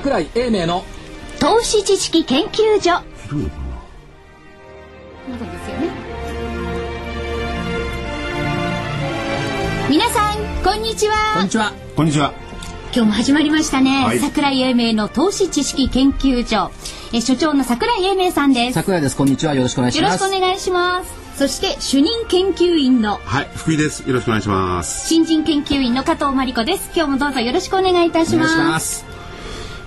[0.00, 0.82] 桜井英明の
[1.40, 2.90] 投資知識研究所。
[2.90, 3.02] ま
[5.36, 5.90] だですよね。
[9.90, 11.64] 皆さんこんにちこんはにちは。
[11.64, 12.32] なこんにちは。
[12.94, 14.18] 今日も始まりましたね、はい。
[14.20, 16.70] 桜井英明の投資知識研究所。
[17.12, 18.74] え所長の桜井英明さんです。
[18.76, 19.16] 桜井です。
[19.18, 19.54] こんにちは。
[19.54, 21.12] よろしくお願いしよろますしくお願いします。
[21.36, 23.50] そして主任研究員のはい。
[23.54, 24.08] 福井です。
[24.08, 25.08] よろしくお願いします。
[25.08, 26.90] 新人研究員の加藤真理子です。
[26.96, 28.54] 今日もどうぞよろしくお願いいたします。
[28.54, 29.09] お願いします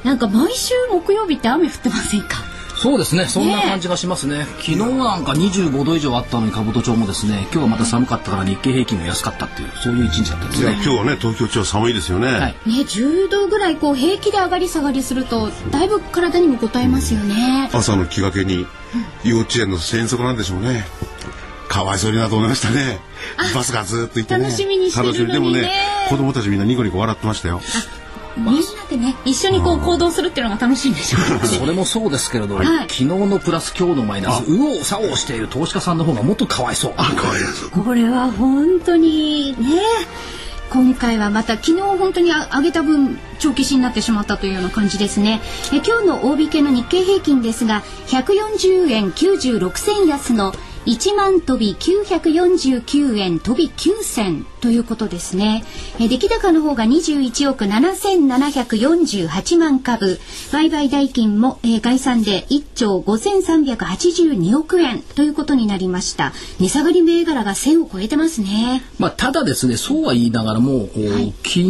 [0.04, 2.44] なんか毎週木曜日って雨降ってませんか？
[2.76, 3.28] そうですね。
[3.28, 4.46] そんな感じがしますね。
[4.58, 7.44] 昨日なんか25度以上あったのに兜町もですね。
[7.44, 12.42] 今日はまた寒かったから日経平均も安かったっていうそういう一日だったんでいやすね今日はね東京地方寒いですよね、はい。
[12.42, 18.66] ね10度ぐらいこう平気で上がり下がりするとだいぶ体にも応えますよね、朝の気がけに
[19.24, 20.84] 幼稚園の遠足なんでしょうね。
[21.70, 23.00] かわいそうになと思いましたね。
[23.56, 24.44] バスがずっと行ってね。
[24.44, 25.22] 楽しみにしてるのにね。
[25.24, 25.72] 楽しみでもね
[26.10, 27.62] 子供たちみんなニコニコ笑ってましたよ
[28.38, 31.46] みんなでね一緒にこう行動するっていうのが楽しいんでしょう。
[31.48, 32.66] それもそうですけれど、はい。
[32.82, 36.94] 昨日のプラス今日のマイナス右往左往している投資家さんの方がもっとかわいそう。
[36.94, 37.84] かわいそう。
[37.84, 39.82] これは本当にね
[40.74, 45.40] 今回はまた昨日本当に上げた分長期死になってしまったというような感じですね。
[45.72, 50.73] え今日の大引けの日経平均ですが140円96銭安の1
[51.16, 55.64] 万飛び949円飛び9銭ということですね。
[56.00, 60.20] え出来高の方が21億7748万株
[60.52, 66.32] 売買代金も、えー概算で1兆5382億円ということになりました。
[66.60, 68.84] 値下がり銘柄が1000を超えてますね。
[69.00, 71.08] まあ、ただですね、そうは言いながらも、こう
[71.44, 71.64] 昨日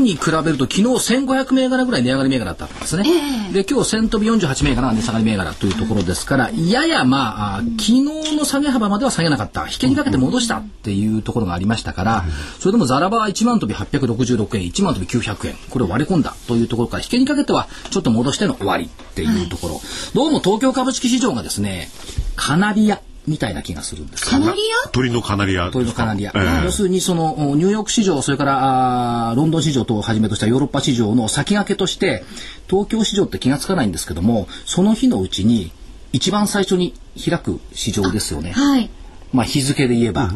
[0.00, 3.04] に比べると、昨日1500銘柄ぐらい値上がり銘柄だったんですね。
[3.06, 3.52] ええ。
[3.52, 9.66] で、今日1000飛び48銘柄が値下がり銘柄というところですから、ややまあ、あ昨日の下げ幅までは下げなかった。
[9.66, 12.24] 引けにかけて戻したっていうところがありましたから、
[12.58, 19.80] それでもザラバは1万飛び866円、1万飛び900円、これを割り込んだというところから、引けにかけてはちょっと戻しての終わりっていうところ。
[20.14, 21.88] どうも東京株式市場がですね、
[22.36, 24.24] カナリアみたいな気がするんです。
[24.24, 24.58] よカナリ
[24.92, 25.70] 鳥のカナリア。
[25.70, 26.64] 鳥のカナリア、ええ。
[26.64, 32.24] 要するにそのおニューヨーク市場それからあーロンドン市場等をはじめとしたヨーロッパ市場の先駆けとして
[32.68, 35.70] 東京市場って気がつかないんですけどもその日のうちに
[36.12, 38.52] 一番最初に開く市場ですよね。
[38.56, 38.90] アはい。
[39.32, 40.30] まあ、日付で言えば、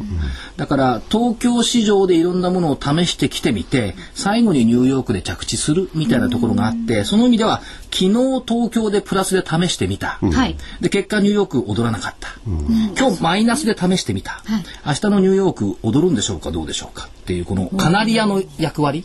[0.56, 8.10] だから東京市場でいろんなものを試してきてみて最後にニューヨークで着地するみたいなところがあってその意味では昨日
[8.46, 10.56] 東京でプラスで試してみた、はい。
[10.80, 14.64] で結果ニューヨーク踊らなかった、今日マイナスで試してみた、はい。
[14.86, 19.04] 明日のニューヨーク踊るんでしょうかどうでしょうかっていうこのカナリアの役割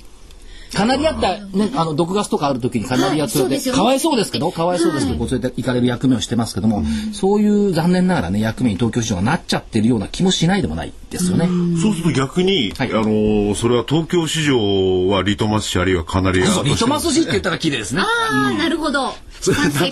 [0.73, 3.77] カナリアってね、あの毒ガスとかある時にカナリアって、はいそうですよね。
[3.77, 11.47] かわいそうですけど、かわいそうですけど、こう連れて行かれる役目をしてますけども、そういう残念ながらね、役目に東京市場がなっちゃってるような気もしないでもないですよね。
[11.81, 12.91] そうすると逆に、はい。
[12.91, 18.01] あのーそれは東京市場はリトマス紙あるいはカナリアそう、リトマス紙って言っったら綺麗ですね。
[18.01, 18.05] あ
[18.49, 19.13] あ、なるほど。
[19.41, 19.91] それですか、ね、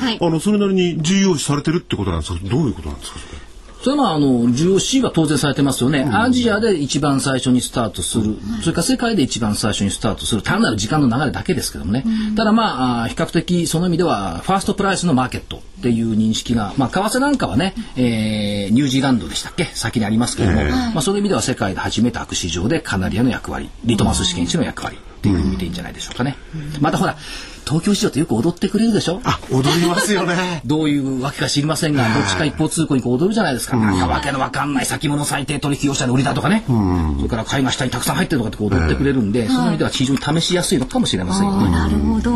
[0.00, 0.18] はい。
[0.20, 2.38] あのそれなりに重要視されてるってことなんですか？
[2.42, 3.38] どういうことなんですかそれ？
[3.82, 6.08] それはまあ、あの、重要視は当然されてますよね。
[6.12, 8.36] アジアで一番最初にスタートする。
[8.60, 10.42] それから世界で一番最初にスタートする。
[10.42, 12.04] 単なる時間の流れだけですけどもね。
[12.36, 19.64] ただまあ、比較的その意味では、ファーストプライスのマーケットっていう認識が、まあ、為替なんかはね、えーニュージーランドでしたっけ？
[19.74, 26.36] 先にありますけども、まあ、そういう意味では世界で初めて開く市場でカナリアの役割、リトマス試験紙の役割っていうふうに見ていいんじゃないでしょうかね。
[26.80, 27.16] またほら、
[27.72, 29.20] 東京市場ってよく踊ってくれるでしょ？
[29.24, 30.62] あ踊りますよね。
[30.66, 33.76] どういうわけか知りませんが、どっちか一方通行にこう踊るじゃないですか。
[33.76, 33.98] なん。
[33.98, 36.64] かわけのわかんない先物最低取引業者の売りだとかね。
[37.16, 41.70] それから買いが下にたくさん入ってるとかってこう踊ってくれるんで、その意味では非常に試しやすいのかもしれませんよね。
[41.70, 42.32] なるほど。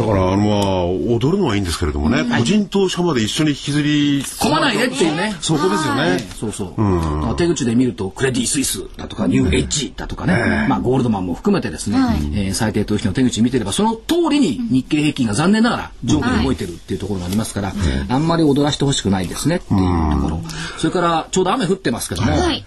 [0.00, 5.36] だからあのまあ踊るのはいいんですけれどもね、個人投資家まで一緒に引きずり込まないでっていうね。
[5.40, 6.82] そこですよね、そうそう。
[7.20, 11.98] だから手口で見ると、クレディ・スイスだとか、ニューエッジだとかね、まあ、ゴールドマンも含めてですね、
[12.34, 17.72] えー最低取引の手口見てれば、その通りに日経平均が残念ながら上下に動いてるっていうところがありますから、
[18.08, 20.40] あんまり踊らしてほしくないですねっていうところ。
[20.78, 22.64] それから、ちょうど雨降ってますけども、はい。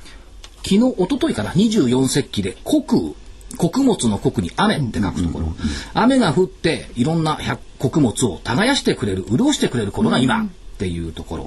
[0.57, 3.13] 昨日、一昨日かな、24節気で、穀雨、
[3.57, 5.53] 穀物の穀に雨って書くところ、
[5.93, 10.47] 雨が降って、いろんな百穀物を耕してくれる、潤してくれる頃が今っ
[10.77, 11.45] ていうところ。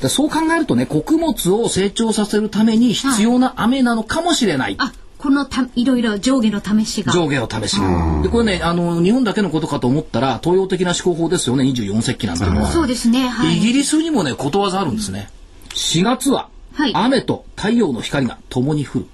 [0.00, 4.76] でそう考えるとね、穀物を成長させるために必要な雨なのかもしれない。
[4.78, 7.12] あこのたいろいろ上下の試しが。
[7.12, 8.22] 上下を試しが。
[8.22, 12.70] で、これね、あの、日本だけのことかと思ったら、東洋的な思考法ですよね、24節気なんていうのは。
[12.70, 13.28] そうですね。
[13.28, 13.56] はい。
[13.56, 15.28] イギリスにもね、ことわざあるんですね。
[15.74, 16.92] 4月は、はい。
[16.94, 19.06] 雨と太陽の光が共に降る。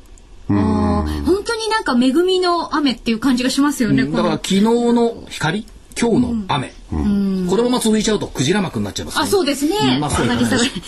[0.48, 1.06] 本
[1.44, 5.66] 当になんか恵みの雨っていう感じがしますよね、だから昨日の光、
[5.98, 6.72] 今日の雨。
[6.90, 9.24] このまま続いちゃうとクジラ幕になっちゃいます、ね。
[9.24, 10.00] あそうですね、うん。
[10.00, 10.70] まあそういう上がり下がり。
[10.70, 10.82] だか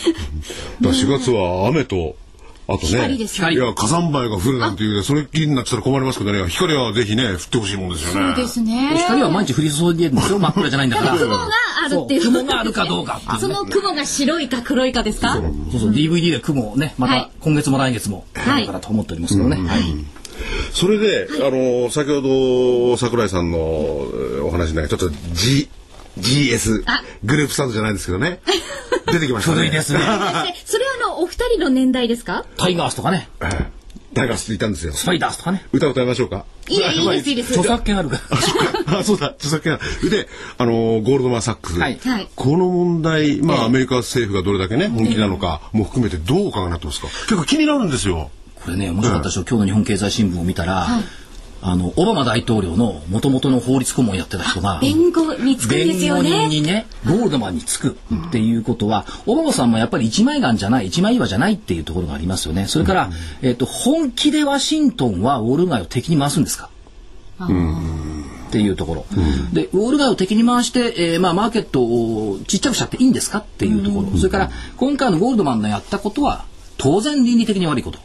[0.83, 2.17] ら4月は雨と
[2.69, 3.55] あとね、い。
[3.57, 6.49] や火山灰が降るなんていうそれっきりになってたら困りますけどね。
[6.49, 8.35] 光はぜひね降ってほしいもんですよね。
[8.35, 8.95] そうですね。
[8.97, 11.17] 光は毎日降り注いでるんですよ真っ暗じゃないんだから。
[11.17, 11.49] 雲が
[11.85, 12.23] あるっていう。
[12.23, 15.35] 雲があるかどうかその雲が白いか黒いかですか？
[15.35, 15.81] そう。
[15.81, 17.21] そう DVD で雲をねまはい。
[17.23, 18.63] た今月も来月もはい。
[18.63, 19.83] やるからと思っておりますけどね、はい。
[20.73, 25.69] それで、あの先ほど桜井さんのえーお話でちょっと G
[26.19, 27.03] GS あ。
[27.25, 28.41] グループスタートじゃないですけどね
[29.11, 29.57] 出てきましたね。
[29.57, 30.01] 古いですね。
[30.01, 30.03] え
[30.65, 32.45] それはあのお二人の年代ですか？
[32.57, 33.29] タイガースとかね。
[33.41, 33.67] はい
[34.15, 34.95] タイガースっていたんですよ。
[34.95, 35.63] スパイダースとかね。
[35.73, 36.47] 歌歌いましょうか？
[36.69, 37.53] いいいいですいいです。
[37.53, 38.19] 著作権あるか
[38.89, 38.99] ら。
[39.01, 40.09] あ、そうだ、著作権ある。
[40.09, 40.27] で、
[40.57, 41.79] あのーゴールドマンサックス。
[41.79, 41.99] はい。
[42.03, 42.29] はい。
[42.35, 47.09] この問題、まあ、アメリカ政府がどれだけね、本気なのかも含めてどうお考えになってますか？
[47.09, 48.31] 結構気になるんですよ。
[48.55, 50.89] これね面白かったでしょ、今日の日本経済新聞を見たら、
[51.69, 56.49] あのオバマ大統領の元々の法律顧問やってた人が弁護につくんですよ弁護人ね。
[56.49, 57.97] にねゴールドマンにつく
[58.29, 62.69] っていうことは、オバマさんもやっぱり一枚岩じゃない一枚岩じゃないっていうところがありますよね。
[62.69, 63.11] それから、
[63.43, 66.71] えっと本気でワシントンはウォール街を敵に回すんですか？
[67.39, 69.07] っていうところ、
[69.53, 76.45] でウォール街を敵に回して、えーまあ、マーケットをちっちゃくしちゃっていいんですかっていうところ、それから今回のゴールドマンのやったことは
[76.79, 77.99] 当然倫理的に悪いこと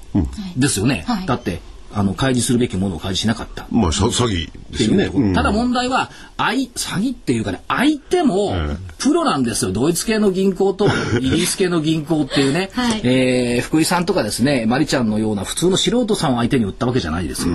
[0.58, 1.28] ですよね、はい。
[1.28, 1.62] だって
[1.94, 3.68] あの開示するべきものを開示しなかった。
[3.72, 5.06] まあ、さ詐欺ですよね。
[5.06, 5.34] うん。
[5.34, 8.56] ただ問題は、あい詐欺っていうかね、相手も
[8.98, 9.72] プロなんですよ。
[9.72, 10.88] ドイツ系の銀行と
[11.20, 13.02] イギリス系の銀行っていうね、はい。
[13.04, 17.54] えー福井さんとかですね、マリちゃんのような普通の素人さんを相手に売ったわけじゃないですよ。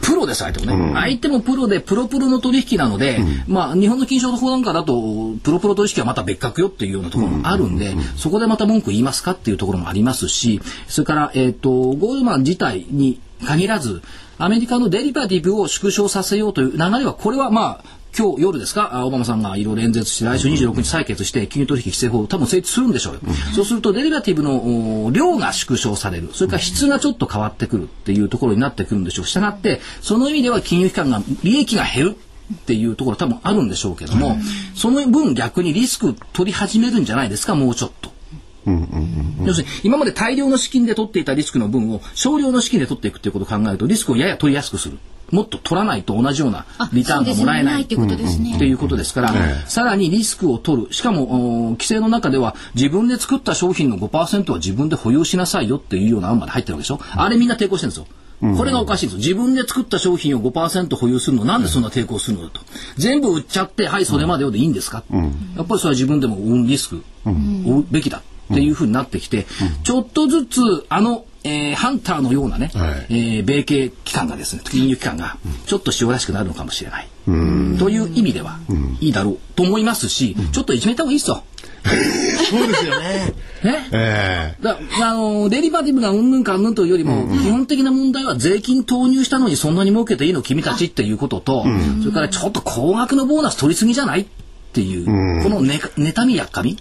[0.00, 0.92] プロです、相手もね。
[0.94, 14.02] 相手もプロで、プロプロの取引なので、まあ、日本の金賞法なんかだと、プロプロ取引はまた別格よっていうようなところもあるんで、そこでまた文句言いますかっていうところもありますし、それから、えっ、と、ゴールドマン自体に限らず、
[14.38, 23.20] アメリカのデリバティブを縮小させようという流れは、これはまあ、今日夜ですか、オバマさんがいろいろ演説して、来週26日採決して、金融取引規正法、多分成立するんでしょうよ。
[23.54, 29.26] そうすると、デリバティブの量が縮小される、それから質がちょっと変わってくるっていうところになってくるんでしょう。
[29.26, 32.16] したがって、その意味では金融機関が利益が減る。
[32.52, 34.36] っていうところ多分あるんでしょうけども、
[34.74, 38.10] その分逆にリスク取り始めるんじゃないですか、もうちょっと。
[39.44, 44.98] 要するに今まで大量の資金で取っていたリスクの分を少量の資金で取っていくっていうことを考えるとリスクをやや取りやすくする。
[45.30, 47.86] もっと取らないと同じようなリターンがもらえない。
[47.86, 48.58] とですね。
[48.58, 49.32] いうことですから、
[49.68, 50.92] さらにリスクを取る。
[50.92, 56.98] しかもお規制の中では自分で作った商品の5%は自分で保有しなさいよっていうような案まで入ってるわけでしょ。
[57.12, 58.06] あれみんな抵抗してるんですよ。
[58.56, 59.18] これがおかしいんですよ。
[59.18, 61.44] 自分で作った商品を5%保有するの。
[61.44, 62.62] なんでそんな抵抗するのだと。
[62.96, 65.04] 全部売っちゃって、はい、それまでよでいいんですか、
[65.56, 69.46] やっぱりそれは自分でもリスク、負うべきだっていうふうになってきて、
[69.84, 73.06] ちょっとずつ、あの、えーハンターのようなね、はい。
[73.08, 77.08] えー米系機関がですね、金融機関が、ちょっと塩らしくなるのかもしれない。
[77.78, 78.58] という意味では、
[79.00, 81.42] いいだろうと思いますし、ちょっといじめた方がいいですよ。
[82.50, 83.32] そうですよね。
[83.64, 83.88] ね。
[83.92, 91.64] えだあのデリバティブがうんぬんかんぬんというよりも、基本的な問題は税金投入したのにそんなに儲けていいの君たちっていうことと、
[92.00, 94.26] それからちょっと高額のボーナス取りすぎじゃない
[94.70, 96.78] っていう、このね妬みやっかみ？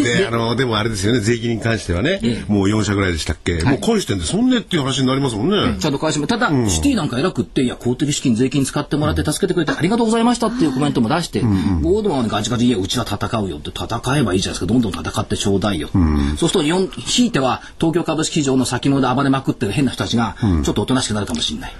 [0.00, 5.78] えで、あの、でもあれですよね、税金に関してはね、もう4社ぐらいでしたっけ、もう返してんで、そんねっていう話になりますもんね。
[5.78, 6.36] ちゃんと返しもた。
[6.38, 15.88] だ、シティなんか偉くっていや公的資金税金使ってもらって助けてくれてありがとうございましたっていうコメントも出して、ゴールドマンにガチガチいやうちは戦うよって戦えばいいじゃないですかどんどん戦ってちょうだいよ、
[16.36, 21.72] そうすると日本ひいては東京株式市場の先物で暴れまくってる変な人たちがちょっとおとなしくなるかもしれない、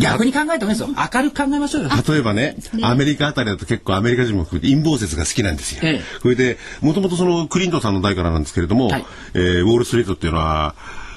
[0.00, 0.88] 逆に考えた方がいいですよ。
[0.88, 1.90] 明るく考えましょうよ。
[2.08, 5.80] 例えばね、アメリカあたりだと結構アメリカ人も含めて陰謀説が好きなんですよ。
[5.82, 10.74] ええそれで、もともとそのクリントンさんの代からなんですけれども、はいえーウォールストリートっていうのは、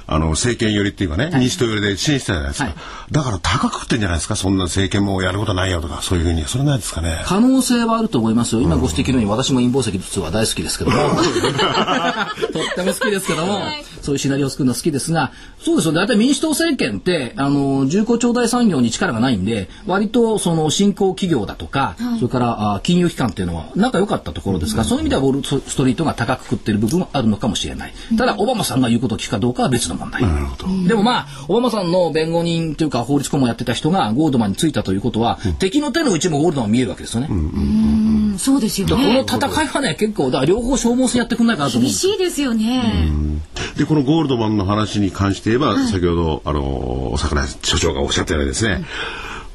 [0.08, 2.66] あの、政権寄りっていうかね、民主党寄りで支援したじゃないですか。
[2.66, 2.76] はい
[3.12, 6.44] だから高く食ってんじゃないですか、そんな政権もやることないよとか、そういうふうに。
[6.46, 7.22] それないですかね。
[7.26, 8.62] 可能性はあると思いますよ。
[8.62, 10.98] 今ご指摘のように私も陰謀説は大好きですけども。
[10.98, 13.62] とっても好きですけども、
[14.02, 15.94] そういうシナリオを作るの好きですが、そうですよ。
[15.94, 27.94] 大体民主党政権って、あの、重工長大産業に力がないんで、割とその新興企業だとか、それからあ金融機関っていうのは仲良かったところですから、そういう意味ではウォールストリートが高く食ってる部分はあるのかもしれない。
[28.18, 30.24] ただ、オバマさんが言うことを聞くかどうかは別の問題。
[30.88, 37.28] でもまあ、オバマさんの弁護人というか法律顧問やってた人がゴールドマンについたということは、敵の手の内もゴールドマン見えるわけですよね。
[37.30, 39.26] うんそうですよね。
[39.26, 41.94] この戦いはね、結構、だから両方消耗戦やってくんないかなと思う厳。
[41.94, 43.06] しいですよね。
[43.78, 48.84] で、このゴールドマンの話に関して言えば、先ほど、あの、桜井所長がおっしゃったようにですね、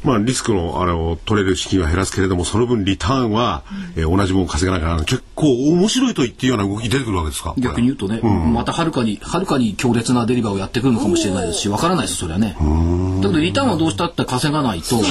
[0.02, 3.62] まあ、リスクの、あの、取れる資金は減らすけれども、その分リターンは、
[3.96, 7.54] えー同じ分稼がなきゃならない結こう面白いと言っていうような動き出てくるわけですか？
[7.56, 12.56] 逆に言うとね、またはるかに、はるかに強烈なデリバーをやってくるのかもしれないですし、わからないです、それはね。
[13.22, 15.02] だけど、リターンはどうしたって稼がないと、ね。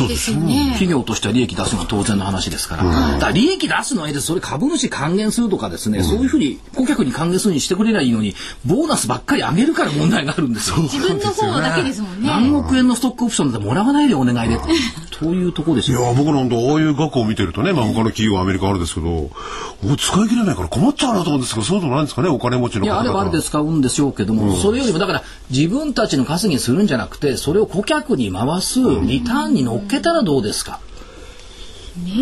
[0.74, 2.84] 企業としては利益出すのは当然の話ですから。
[2.84, 4.10] だから利益出すのは。
[4.20, 10.78] それ株主還元するとかですね、そういうふうに顧客に還元するにしてくれりゃいいのに、ボーナスばっかり上げるから問題があるんですよ。
[10.78, 12.28] 自分の方だけですもんね。
[12.28, 14.60] 何億円のストックオプションでもらわないでお願いで。
[15.12, 16.00] というところですよ。
[16.00, 19.30] いや僕なんかああいう額を見てるとね、まあ他の企業はアメリカあるんですけど、
[19.92, 30.80] お使い切れないから困っちゃうなと思うんですけど、そうでもないんですかね、お金持ちの方いや、あればあれで使うんでしょうけども、それよりもだから自分たちの稼ぎにするんじゃなくて、それを顧客に回すリターンに乗っけたらどうですか？
[32.06, 32.14] ね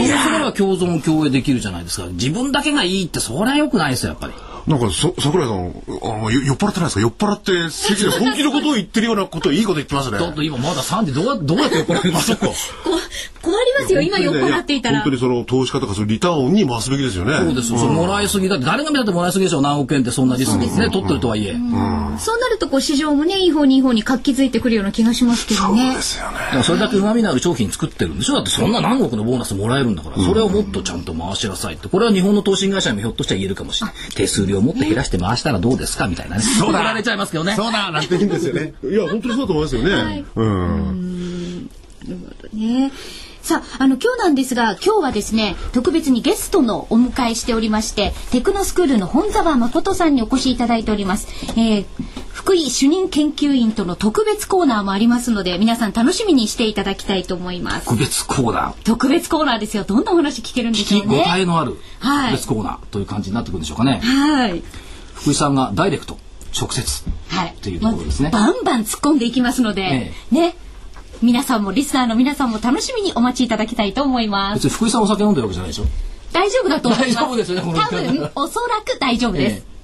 [0.00, 0.06] え。
[0.06, 2.06] それそれは共存共栄できるじゃないですか。
[2.08, 4.34] 自分だけがいいってそれは良くないですよ、やっぱり。
[4.66, 7.00] なんかそ桜井さんあのよ酔っ払ってないですか？
[7.00, 10.18] 酔っ払って席で本気のことを言ってるようなこといいこと言ってますね。
[10.18, 12.34] だって今まだ3時どうやどうやって酔っ払ってます？
[12.36, 12.46] か。
[12.48, 12.52] こ
[13.42, 14.96] 困りますよ、今酔っ払っていたら。
[15.02, 17.36] 本当にその投資家とかそのリターンに回すべきですよね。
[17.38, 17.72] そうです。
[17.72, 20.90] よ、それもらいすぎだって誰が見たってもらいすぎでしょ何億円ってそんなリスクですね。
[20.90, 21.52] 取ってるとはいえ、
[22.18, 25.94] そうなるとこう市場もね、いい方にいい方に活気づいてくるような気がしますけどね。
[25.94, 26.62] ですよね。
[26.64, 28.34] それだけ旨味のある商品作ってるんでしょ？
[28.34, 31.88] だってそんな何億のボーナスもらえるんだから、それをもっとちゃんと回しなさいって。
[31.88, 33.96] これは日本の投資会社にもひょっとしたら言えるかもしれない。
[34.16, 36.42] 手数料をもっと減らして回したらどうですかみたいなね。
[36.42, 36.82] そうだ。
[36.82, 37.54] られちゃいますけどね。
[37.54, 38.74] そうだなんて言うんですよね。
[38.84, 41.70] いや本当にそうだと思いますよね、うん。
[42.52, 42.92] ね。
[43.46, 51.28] さあ、あの、今日なんですが、今日はですね、特別にゲストのお迎えしておりまして、テクノスクールの本沢誠さんにお越しいただいております。
[51.56, 51.86] えー、
[52.32, 57.86] 福井主任研究員との特別コーナーもありますので、皆さん楽しみにしていただきたいと思います。
[57.86, 59.84] 特別コーナー特別コーナーですよ。
[59.84, 61.24] どんなお話聞けるんでしょ聞き応うね。
[61.38, 64.60] えのあるはい特別コーナーという感じになってくるんでしょうかね、はい。
[65.14, 66.18] 福井さんがダイレクト
[66.60, 67.48] 直接はい。
[67.50, 70.56] っていうところですね、バンバン突っ込んでいきますので、えね。
[71.22, 74.62] 皆さんもリスナーの皆さんも楽しみにお待ちいただきたいと思います。
[74.62, 75.84] 別に福井さんお酒飲んでるわけじゃないでしょ？
[76.32, 77.14] 大丈夫だと思います。
[77.14, 79.56] 大丈夫ですよね多分、おそらく大丈夫です。
[79.56, 79.76] え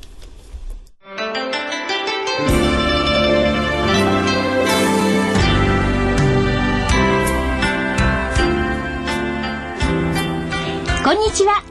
[11.05, 11.63] こんにちは。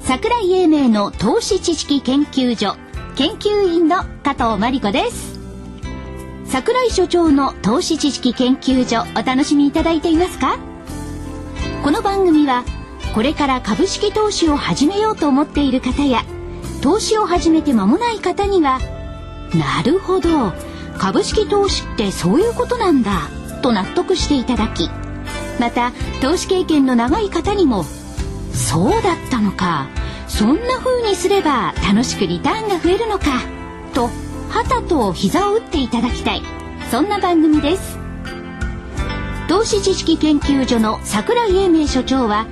[0.00, 2.76] 桜井英明の投資知識研究所
[3.16, 5.37] 研究員の加藤真理子です。
[6.48, 10.58] 桜井所長の投資知識研究所お楽しみいただいていますか？
[11.84, 12.64] この番組は
[13.14, 16.24] これから株式投資を始めようと思っている方や
[16.82, 18.80] 投資を始めて間もない方には
[19.54, 20.52] なるほど
[20.96, 23.28] 株式投資ってそういうことなんだ
[23.62, 24.88] と納得していただき
[25.60, 27.84] また投資経験の長い方にも
[28.54, 29.88] そうだったのか
[30.28, 33.42] そんな風にすれば楽しくリターンが増えるのか
[33.92, 34.08] と
[34.48, 36.42] はたと膝を打っていただきたい。
[36.90, 37.98] そんな番組です。
[39.48, 42.46] 投資知識研究所の桜井英明所長は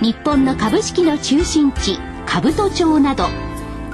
[0.00, 3.26] 日本の株式の中心地兜町など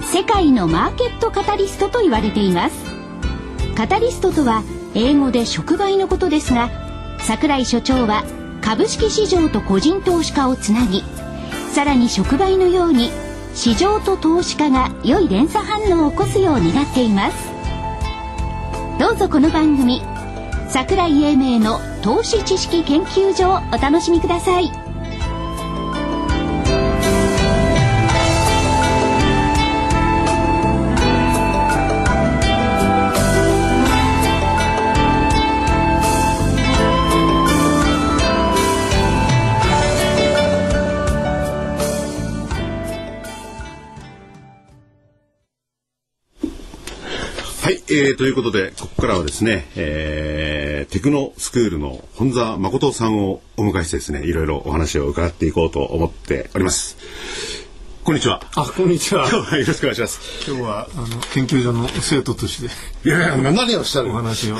[0.03, 2.77] 世界のマーケットカタリストと言われています。
[3.75, 4.63] カタリストとは
[4.95, 6.71] 英語で触媒のことですが
[7.21, 8.25] 桜井所長は
[8.63, 11.03] 株式市場と個人投資家をつなぎ
[11.73, 13.11] さらに触媒のように
[13.57, 17.37] 市場と投資家が良い連鎖反応を起こすようになっています。
[19.01, 20.03] どうぞこの番組
[20.69, 24.86] 桜井英明の投資知識研究所をお楽しみください。
[47.67, 56.97] はい、えー、ということで、ここからはですね、えー、テクノスクールの本沢誠さんをお迎えしてですね、いろいろお話を伺っていこうと思っております。
[58.07, 58.41] こんにちは。
[58.55, 59.29] あ、こんにちは。
[59.29, 60.21] 今日はよろしくお願いします。
[60.49, 62.67] 今日はあの研究所の生徒として
[63.05, 64.57] いやいや、何をしたお話を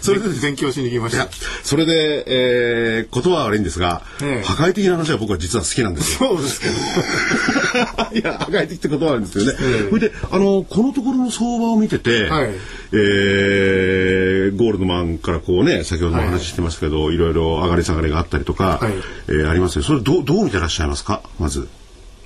[0.00, 1.28] それで勉強しに来ました。
[1.62, 6.30] それで、えー、言葉は悪いんですが、ええ破壊的な話は僕は実は好きなんですよ。
[6.30, 6.72] そうですけど。
[8.18, 9.52] いや、破壊的って言葉はあるんですよね。
[9.60, 12.50] ええそれで、あの、このところの相場を見てて、はい
[12.92, 18.92] えーゴールドマンからこうね、先ほどもお話ししてますけど、い、ろいろ上がり下がりがあったりとか、はい
[19.28, 19.82] えーありますよ。
[19.82, 21.20] それどう、どう見てらっしゃいますか？
[21.38, 21.68] まず。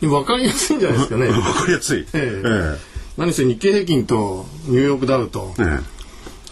[0.03, 1.29] わかりやすいんじゃないですかね。
[1.33, 2.01] わかりやすい。
[2.01, 2.43] ええ。
[2.45, 2.79] え
[3.17, 5.81] 何せ日経平均とニューヨークダウとえ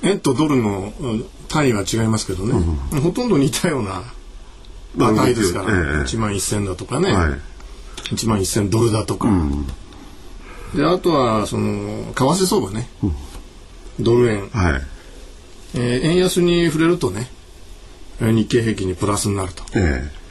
[0.05, 0.09] え。
[0.11, 2.55] 円とドルのうん単位は違いますけどね、
[3.03, 4.05] ほとんど似たような
[4.97, 5.73] まあ値いですから、ええ。
[6.05, 7.39] 1万1000だとかえね、はい。
[8.15, 9.29] 1万1000ドルだとか、
[10.75, 12.89] であとはその為替相場ね、
[14.01, 14.83] ドル円、はい。
[15.75, 17.31] えー円安に触れるとね
[18.21, 19.63] えー日経平均にプラスになると。
[19.75, 20.22] えで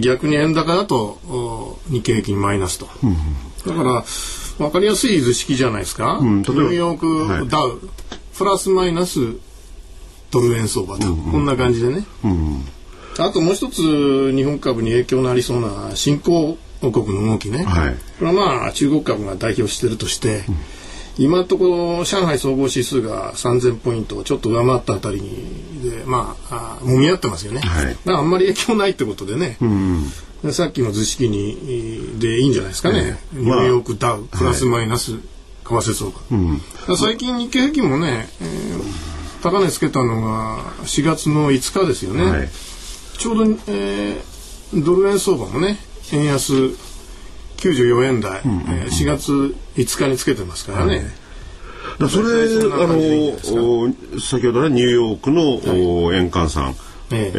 [0.00, 0.96] 逆に円高だと
[1.28, 2.88] お日経平均マイナスと、
[3.66, 4.04] だから
[4.58, 7.80] 分かりやすい図式じゃないですか、んニューヨークダウ、
[8.36, 9.20] プラスマイナス
[10.30, 12.04] ドル円相場と、こんな感じでね、
[13.18, 17.94] あともう一つ日本株に影響のありそうな新興国の動きね、はい。
[18.18, 20.42] これはまあ中国株が代表してるとして、
[21.16, 27.86] 今のところ上海総合指数が3000ポイントをちょっと上回ったあたりにでまああ揉み合ってますよね、はい。
[27.86, 29.56] だからあんまり影響ないってことでね、
[30.42, 33.38] でさっきの図式にえーでいいんじゃないですかね、ええ。
[33.38, 35.18] ニューヨークダウプラスマイナス為
[35.64, 42.48] 替相場、だから最近日経平均もね、えー高値つけたのが4月の5日ですよね、はい。
[43.18, 45.78] ちょうど、えードル円相場もね
[46.12, 46.54] 円安
[47.58, 56.74] 94円台、えー4月5日につけてますからね、だからそれそあのお先ほどねニューヨークの、お円換算、
[57.12, 57.38] ええ。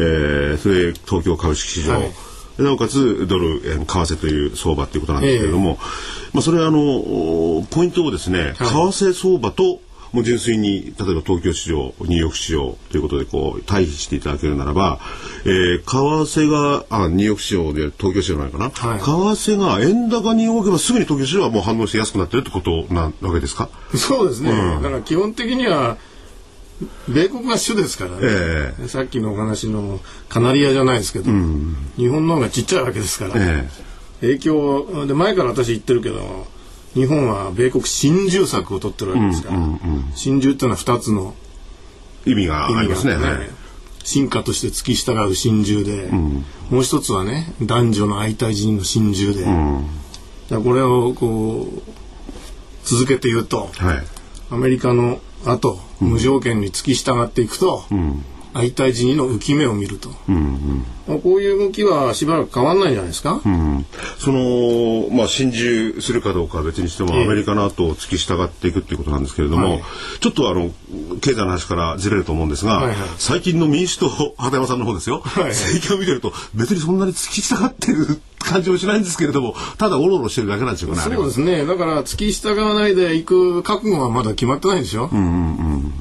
[0.54, 2.12] ーそれ東京株式市場、はい。
[2.58, 5.78] なおかつドル円為替という相場ということなんですけれども、
[6.32, 9.80] まあ、それはあのおポイントをですね、為替相場と
[10.12, 14.98] もう純粋に例えば東京市場ニューヨーク市場ということでこう対比していただけるならば、
[15.44, 18.98] えー為替があニューヨーク市場で東京市場なのかな、はい。
[19.00, 23.68] 為替が円高に動けばすぐに東京市場はもう反応して安くなってるってことなわけですか？
[23.94, 25.96] そうですね、だから基本的には
[27.08, 28.88] 米国が主ですからね、え。
[28.88, 29.98] さっきのお話の
[30.28, 31.30] カナリアじゃないですけど、
[31.96, 33.68] 日本の方がちっちゃいわけですから、え。
[34.20, 36.46] 影響で前から私言ってるけど
[36.96, 39.58] 日本は米国新自由策を取ってるわけですから、
[40.14, 41.34] 新自由っていうのは2つの
[42.24, 43.14] 意味がありますね。
[44.02, 46.08] 進化として付き従う心中で、
[46.70, 49.54] もう一つはね男女の相対人の心中で、だか
[50.50, 51.82] らこれをこう
[52.84, 54.04] 続けて言うとはい。
[54.48, 57.84] アメリカの後無条件に付き従っていくと、
[58.56, 60.10] 相対人の浮き目を見ると、
[61.06, 63.40] まあこういう動きはしばらく変わんないんじゃないですか、
[64.18, 67.24] その、まあ、心中するかどうかは別にしても、ええ。
[67.24, 69.82] アメリカの後を付き従っていくっていうことなんですけれども、はい。
[70.20, 70.70] ちょっとあの、
[71.20, 72.96] 経済の話からずれると思うんですが、はいはい。
[73.18, 75.48] 最近の民主党、畑山さんの方ですよ、いはい。
[75.50, 81.14] 政権を見てると、別にそんなに付き従ってる感じもしないんですけれども、ただおろおろしてるだけなんでしょうかね。
[81.14, 81.66] そうですね。
[81.66, 85.10] だから付き従わないで行く覚悟はまだ決まってないでしょ。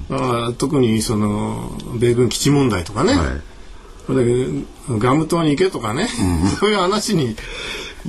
[0.10, 3.14] だから特にその米軍基地問題とかね。
[3.14, 3.42] はい
[4.08, 6.08] ガム島に行けとかね、
[6.60, 7.36] そういう話に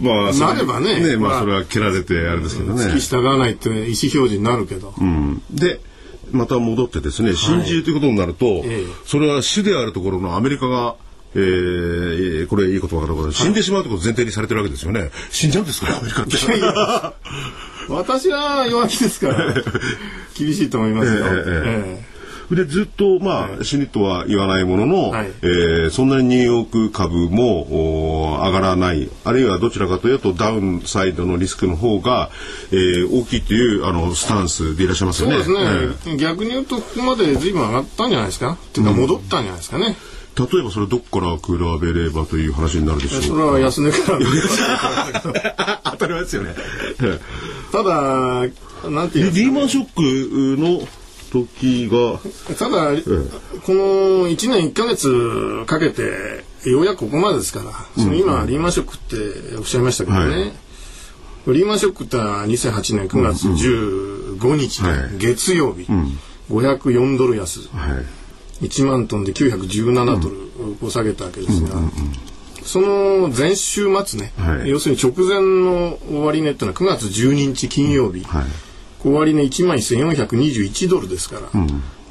[0.00, 2.82] まあ、なればねね、まあ、まあそれは蹴られてあれですけどね。
[2.82, 5.80] 付き従わないって意思表示になるけど、うんで
[6.32, 10.96] また戻ってですね心中ということになると、ええそれは主であるところのアメリカが、
[11.36, 15.10] えー、これいい言葉かどうか死んでしまうということを前提にされてるわけですよね。
[15.30, 15.96] 死んじゃうんですか？
[15.96, 16.36] アメリカって。
[17.88, 19.54] 私は弱気ですから
[20.36, 21.14] 厳しいと思いますよ。
[21.14, 22.06] ええええ
[22.48, 25.32] でずっとまあ死にとは言わないものの、はい。
[25.42, 29.08] えーそんなにニューヨーク株もお上がらない。
[29.24, 32.30] あるいはどちらかというとダウンサイドのリスクの方が、
[32.70, 35.42] えー大きいというあのスタンスでいらっしゃいますよね。
[35.42, 38.52] そうですえね、逆に言うとここまで随分上がったんじゃないですか？
[38.52, 46.54] っていうか戻ったんじゃないですかね、え例えばそれどこから比べればという話になるでしょうそれは安値から 当たり前ですよね。
[47.72, 48.46] ただ
[48.90, 50.86] なんていうリーマンショックの
[51.30, 52.20] 時が、
[52.56, 52.92] ただ、
[53.64, 57.72] この1年1か月かけてようやくここまでですから、
[58.02, 60.52] その今リーマンショックっておっしゃいましたけどね、
[61.46, 61.54] はい。
[61.54, 65.18] リーマンショックってのは2008年9月15日、はい。
[65.18, 65.86] 月曜日、
[66.50, 67.68] 504ドル安。
[67.74, 68.15] はい。
[68.62, 71.76] 1万トンで917ドルを下げたわけですが、
[72.62, 78.44] その前週末ね、はい要するに直前の終値っていうのは9月12日金曜日、はい。
[79.02, 81.42] 終値1万1421ドルですから、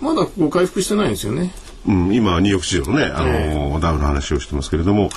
[0.02, 1.52] まだここ回復してないんですよね。
[1.88, 5.12] うん、今、ニューヨーク市場のね、あの、ダウの話をしてますけれども、はい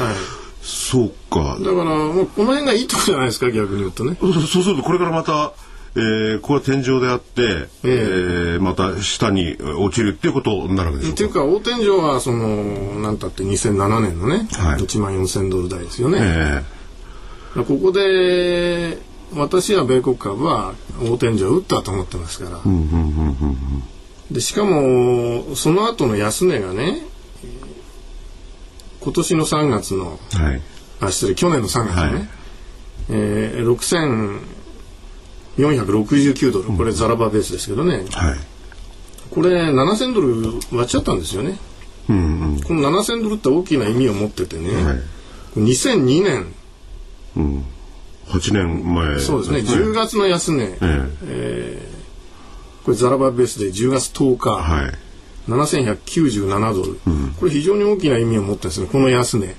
[0.61, 1.57] そうか。
[1.61, 4.17] だからもうこの辺がいいとこじゃないですか逆に言うとね。
[4.21, 5.53] そうすると、これからまた、
[5.99, 11.15] えー、これは天井であって、えーまた下に落ちるっていうことになるわけでしょうか。
[11.15, 14.81] っていうか大天井はそのなんたって2007年のね、はい。
[14.81, 16.19] 1万4000ドル台ですよね。
[16.21, 16.63] え
[17.67, 18.99] ここで
[19.35, 22.61] 私は米国株は大天井を打ったと思ってますから。
[24.31, 27.03] でしかもその後の安値がね
[29.01, 30.63] 今年の3月のーはい。
[31.01, 32.29] あ失礼去年の3月のね、はい。
[33.11, 34.58] えー
[35.59, 36.77] 6469ドル。
[36.77, 38.05] これザラバベースですけどね。
[38.13, 38.39] はい。
[39.31, 41.59] これ7000ドル割っちゃったんですよね。
[42.09, 42.61] うんうん。
[42.63, 44.99] この7000ドルって大きな意味を持っててね、はい。
[45.57, 46.47] 2002年。
[48.29, 49.59] 8年前、そうですね。
[49.61, 51.89] 10月の安値、え
[52.85, 54.93] これザラバベースで10月10日、えはい。
[55.49, 56.99] 7197ドル、
[57.39, 58.89] これ非常に大きな意味を持ってるんですね。
[58.91, 59.55] この安値。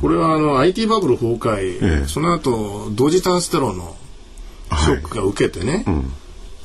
[0.00, 2.08] これはあの IT バブル崩壊、ええ。
[2.08, 3.96] その後同時多発テロの
[4.76, 5.84] ショックが受けてね、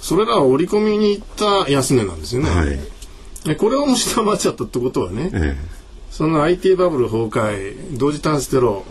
[0.01, 1.27] それらを織り込みに行っ
[1.65, 2.49] た安値なんですよね。
[2.49, 2.79] はい。
[3.45, 5.57] でこれをも下回っちゃったってことはね、え
[6.11, 8.85] その IT バブル崩壊同時多発テロ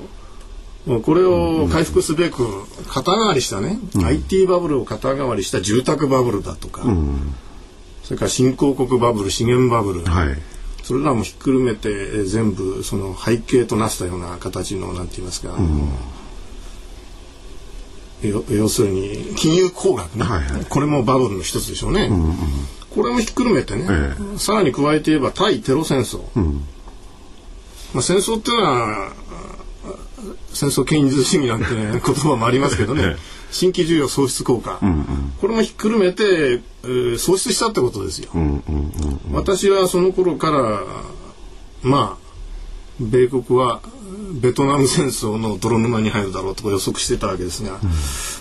[0.87, 2.46] もうこれを回復すべく
[2.88, 6.83] 肩代わりしたね、IT バブルを肩代わりした住宅バブルだとか、
[8.03, 10.38] それから新興国バブル資源バブル、えはい。
[10.83, 15.57] それらもひっくるめてえー全部その背景となったような形のなんて言いますか、よ
[18.29, 20.65] 要するに金融工学ね、はいはい。
[20.65, 22.11] これもバブルの一つでしょうね、
[22.91, 26.23] これもひっくるめてね、えさらに加えて言えば対テロ戦争、
[27.93, 29.13] まあ、戦争っていうのはあ
[30.53, 33.17] 戦争権威主義なんて、ね、 言葉もありますけどね。
[33.51, 34.81] 新規需要喪失効果、
[35.41, 38.31] これもひっくるめて、えー喪失したってことですよ。
[39.33, 40.83] 私はその頃から
[41.83, 42.25] まあ
[42.99, 43.81] 米国は
[44.40, 47.79] ベトナム戦争の泥沼に入るだろうと予測してたわけですが、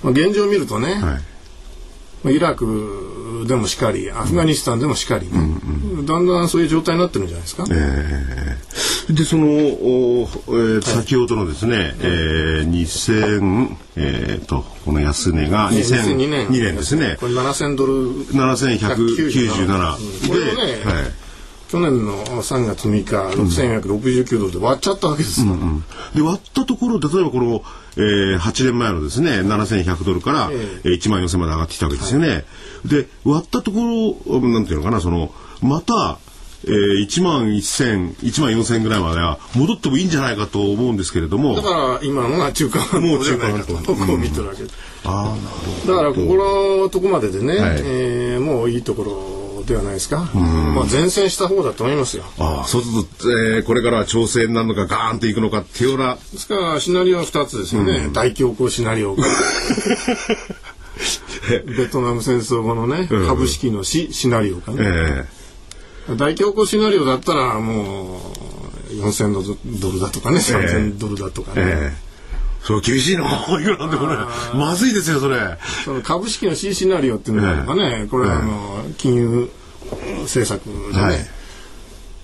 [0.04, 1.02] まあ、現状を見るとね、はい。
[1.02, 1.20] ま
[2.26, 5.34] あイラクでもしかりアフガニスタンでもしかりね、
[6.06, 7.66] だんだんそういう状態になってるんじゃないですか。
[9.14, 17.18] でその、おえー先ほどのですね、えー、2000えー、とこの安値がね2002 2002年年ですね。
[17.20, 17.94] これ7000ドル
[18.28, 21.23] 7197うんこれをね、で、はい
[21.74, 25.56] 去年の3月6日6469ドルで割っちゃったわけですよ、
[26.14, 27.64] で割ったところ例えばこの、
[27.98, 30.90] えー、8年前のですね7100ドルから、ええ。
[30.90, 32.46] ー1万4000まで上がってきたわけですよね。
[32.86, 33.80] で割ったとこ
[34.30, 35.34] ろなんていうのかなその
[35.64, 36.20] また
[36.66, 41.56] えー、1万1000、1万4000ぐらいまでは戻ってもいいんじゃないかと思うんですけれども。
[41.56, 45.94] だから今のが中間半もじゃないかと中間半島僕を見てるわけです、ああ、なるほど。
[45.94, 47.82] だからここのとこまででね、はい。
[47.84, 52.24] えーもういいところではないですか、まあ前線した方だと思いますよ。
[52.40, 59.24] ああ、そうすると、えーこれからは調整になるのか、ガーンといくのかっていうような、ですからシナリオは2つですよね、大恐慌シナリオが。
[61.78, 65.26] ベトナム戦争後のね、株式の死シナリオかね、え
[66.16, 68.34] 大恐慌シナリオだったらも
[68.92, 72.13] う4000ドルだとかね、3000ドルだとかね、えええ
[72.64, 73.26] そう、厳しいの。
[73.60, 74.18] いくらなんでもね、
[74.56, 75.58] まずいですよ、それ。
[75.84, 79.50] その株式の C シナリオっていうのがあればね、これはあの金融
[80.22, 81.28] 政策でね、はい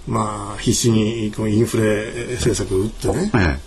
[0.08, 3.60] まあ必死にこうインフレ政策を打ってね、え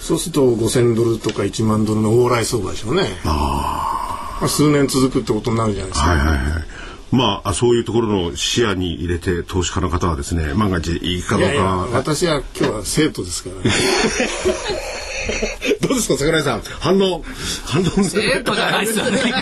[0.00, 3.20] そうすると5000ドルとか1万ドルの往来相場でしょうね。
[3.24, 6.10] まあ数年続くってことになるじゃないですか。
[6.10, 6.40] はいはいはい。
[7.12, 11.88] まあ、そういうところの視野に入れて、投資家の方はですね、万が一いいかどうか。
[11.92, 13.62] 私は今日は生徒ですからね。
[15.80, 16.62] どうですか、桜井さん。
[16.80, 17.22] 反応、
[17.64, 17.84] 反応
[18.16, 19.34] えっとじゃないですよね。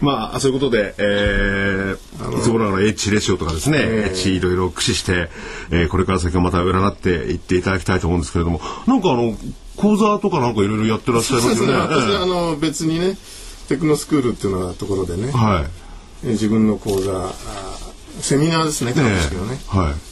[0.00, 5.28] まあ、そういうことで、えー、いつもながら H レシオとかですね、H いろいろ駆使して、
[5.70, 9.36] えーこれから先はまた占っていっていただきたいと思うんですけれども、なんかあの、
[9.76, 11.72] 講座とかなんかいろいろやってらっしゃいますよね。
[11.72, 13.16] 私はあえの別にね、
[13.68, 16.28] テクノスクールっていうのはところでねえ、はい。
[16.28, 17.32] え自分の講座、あ
[18.20, 19.02] セミナーですね、ね。
[19.02, 19.18] え
[19.72, 20.07] えはい。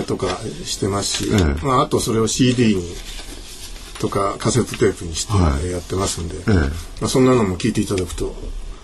[0.00, 1.64] えとかしてますし、ええ。
[1.66, 2.82] まあ、あとそれを CD に
[4.00, 5.70] とかカセットテープにしてはい。
[5.70, 6.52] やってますんで、え
[7.00, 8.34] まあ、そんなのも聞いていただくと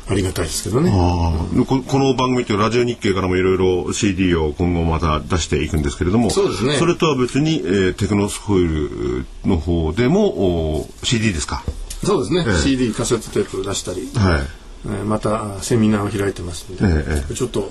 [0.08, 0.90] ありがたいですけどね。
[0.92, 1.64] ああ。
[1.64, 6.78] ここの番組っていうラジオ日経からもいろいろ CD を今後また出していくんですけれどもそうですね。
[6.86, 11.62] れとは別に、えーテクノスコイルの方でもお CD ですか？
[12.04, 12.56] そうですね、ええ。
[12.62, 14.42] CD カセットテープ出したり、はい。
[14.86, 17.34] えーまたあセミナーを開いてますんで、ええ。
[17.34, 17.70] ちょっと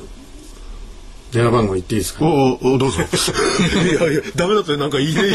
[1.31, 3.01] 電話番号言っていいですか、おおどうぞ。
[3.01, 3.05] い
[3.93, 5.27] やいやダメだとなんか言い言い。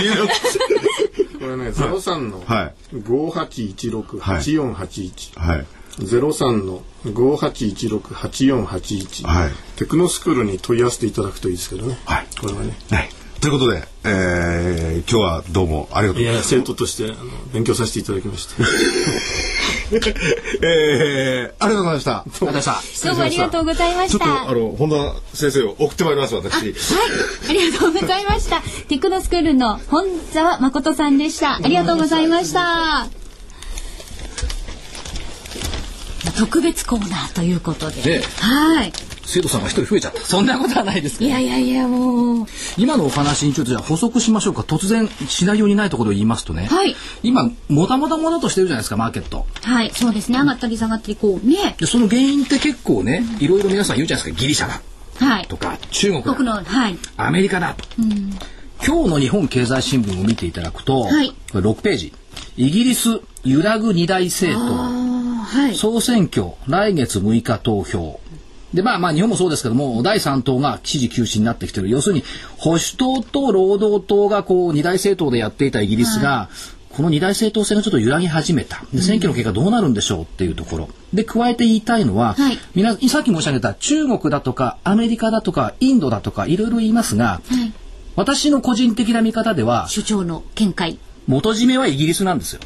[1.38, 2.96] これね03のはい。
[2.96, 5.66] 58168481、はい。
[6.00, 9.52] 03の58168481、はい。
[9.76, 12.26] テクノスクールに問い合わせていただくといいですけどね、はい。
[12.40, 12.76] これはね。
[12.90, 13.08] はい。
[13.40, 16.22] ということで、えー、今日はどうもありがとう。
[16.22, 17.16] いや生徒としてあの
[17.52, 18.54] 勉強させていただきまして
[20.62, 22.24] えー、ありがとうございました。
[22.24, 24.50] どうもありがとうございまちょっとした。
[24.50, 24.96] あの本田
[25.36, 26.74] 先生を送ってまいります私はい、
[27.50, 28.62] ありがとうございました。
[28.88, 31.56] テクノスクールの本沢誠さんでした。
[31.56, 33.06] ありがとうございました。
[36.38, 38.18] 特別コーナーということで。
[38.18, 38.92] ねはい。
[39.26, 40.20] 生徒さんが一人増えちゃった。
[40.20, 41.30] そんなことはないですけど。
[41.30, 42.46] いやいやいや、もう。
[42.76, 44.62] 今のお話にちょっとじゃあ補足しましょうか。
[44.62, 46.66] 突然シナリオにないところを言いますとね。
[46.66, 49.46] はい今もたもたもたとしてるじゃないですかマーケット。
[49.62, 50.38] はい、そうですね。
[50.38, 51.74] 上がったり下がったり、こうね。
[51.78, 54.80] でその原因って結構ねいろいろ皆さん言うじゃないですかギリシャだ
[55.26, 55.56] はいと。
[55.56, 56.98] か中国僕だの、はい。
[57.16, 57.84] アメリカだと。
[58.86, 62.12] 今日の日本経済新聞を見ていただくと、はいこれ6ページ
[62.56, 65.76] イギリス揺らぐ二大政党はい。
[65.76, 68.20] 総選挙来月6日投票
[68.74, 71.88] で、まあまあ日本もそうですけども、第3党が支持休止になってきてる。
[71.88, 72.24] 要するに、
[72.58, 76.48] 保守党と労働党がこう二大政党でやっていたイギリスが、
[76.90, 78.84] この二大政党制がちょっと揺らぎ始めた。
[78.92, 80.88] で、選挙の結果どうなるんでしょうっていうところ。
[81.12, 87.72] で、加えて言いたいのは、はいみなさっき申し上げた中国だとかアメリカだとかインドだとかいろいろ言いますが、はい。
[88.16, 90.98] 私の個人的な見方では、首長の見解。
[91.26, 92.60] 元締めはイギリスなんですよ。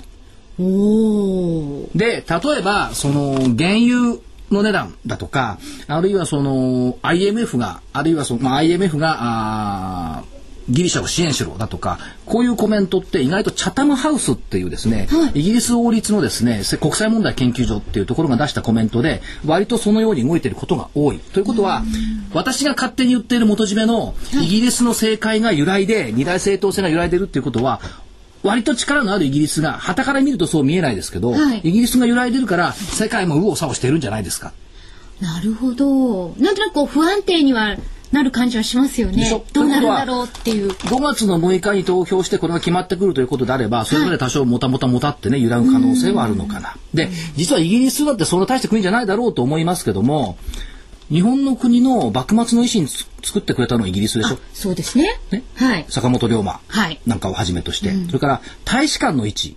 [1.95, 4.19] で、例えば、その、原油
[4.51, 10.25] の値段だとか、あるいはその、IMF が、あるいはその、まあ、IMF が、
[10.69, 21.19] ギリシャを支援しろだとか、こういうコメントって意外とチャタムハウスっていうですね、イギリス王立のですね、せ国際問題研究所っていうところが出したコメントで、割とそのように動いていることが多い。
[21.19, 21.83] ということは、
[22.35, 27.81] 私が勝手に言っている元締めのイギリスの政界が揺らいで、二大政党制が揺らいでるっていうことは、
[28.43, 34.53] 割と力のあるイギリスが、旗から見るとそう見えないですけど、はいイギリスが揺らいでるから、世界も右往左往しているんじゃないですか。
[35.21, 36.35] なるほど。
[36.39, 37.77] なんとなくこう不安定には
[38.13, 39.29] なる感じはしますよね。
[39.53, 40.71] どうなるんだろうっていう。
[40.71, 46.77] 5月の6日に投票してこれが決まってくるということであれば、それぞれ多少もたもたもたってね、揺らぐ可能性はあるのかな。
[46.95, 50.39] で、実はイギリスだってそんな大した国じゃないだろうと思いますけども、
[51.11, 54.39] 日本の国の幕末の維新つ作ってくれたのはイギリスでしょ？
[54.53, 55.19] そうですね。
[55.31, 55.43] ね？
[55.55, 55.87] はい。
[55.89, 59.57] 坂本龍馬はいなんかをはじめとして、それから大使館の位置、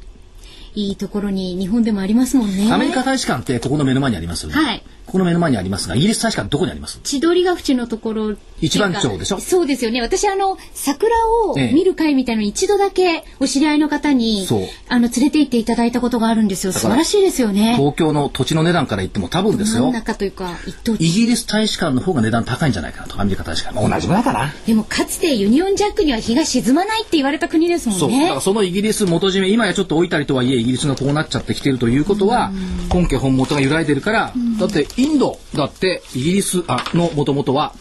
[0.75, 2.71] いいところに日本でもありますもんね。
[2.71, 4.55] アメリカ大使館ってここの目の前にありますよね。
[4.55, 7.01] はいここの目の前にありますが、イギリス大使館どこにあります？
[7.03, 8.37] 千鳥ヶ淵のところ。
[8.61, 9.39] 一番町でしょ？
[9.39, 10.01] そうですよね。
[10.01, 11.13] 私あの桜
[11.49, 11.73] をええ。
[11.73, 14.61] 見る会みたいのに一度だけお知り合いの方に、そう。
[14.87, 16.71] あの連れて行っていただいたことがあるんですよ。
[16.71, 17.75] 素晴らしいですよね。
[17.75, 19.83] 東京の土地の値段から言っても多分ですよ。
[19.83, 19.93] 真ん。
[19.95, 23.75] 中というか一等イ地ギリス大使館の方が値段高いんじゃないかなと、アメリカ大使館。
[23.75, 24.49] まあ同じぐらいかな。
[24.65, 28.11] でもかつてユニオンジャックには日が沈まないって言われた国ですもそう。
[28.11, 32.51] だんねからそのイギリス元締め、今やちょっと置いたりとはいえ、イギリスがこうなっちゃってきてるということは、
[32.89, 37.73] 本家本元が揺らいでるから、だってインドだってイギリスあの元々は、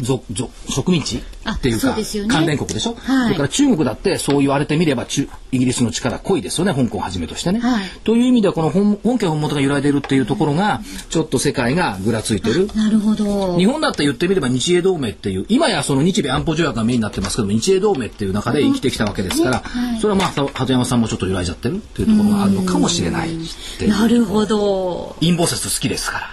[0.00, 1.96] ぞぞ植民地っていうか
[2.28, 3.28] 関連国でしょ、はい。
[3.28, 7.84] それから中国だってそう言われてみれば中イギリスの力濃いですよね香港をはじめとしてね、はい。
[8.04, 10.80] という意味ではこの本本家本元が揺らいでるっていうところが
[11.10, 12.68] ちょっと世界がぐらついてる。
[12.74, 13.56] なるほど。
[13.56, 19.62] 日本だって言ってみれば日英同盟っていう今やその日米安保条約がメインになってますけども日英同盟っていう中で生きてきたわけですから、
[20.00, 23.38] それはまあは鳩山さんもちょっと揺らいじゃってるっていうところがあるのかもしれないっ
[23.78, 23.90] ていう。
[23.90, 25.16] なるほど。
[25.20, 26.30] 陰謀説好きですから。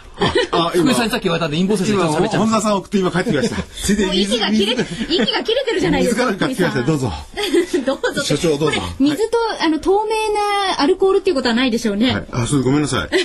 [0.52, 3.64] あ、福井さんにさっき言われたんで陰謀説で今、今日喋っちゃいます本田さん送って今帰ってきました。
[3.64, 6.84] ついでもうに息が切れて息が切れてるじゃないですか水から買ってきました。
[6.84, 7.12] どうぞ。
[7.86, 8.24] どうぞ。
[8.24, 8.66] 所長どうぞ。
[8.66, 13.10] これ水と、あの透明なアルコールっていうことはないでしょうね、はい、あ、それごめんなさい。
[13.14, 13.18] え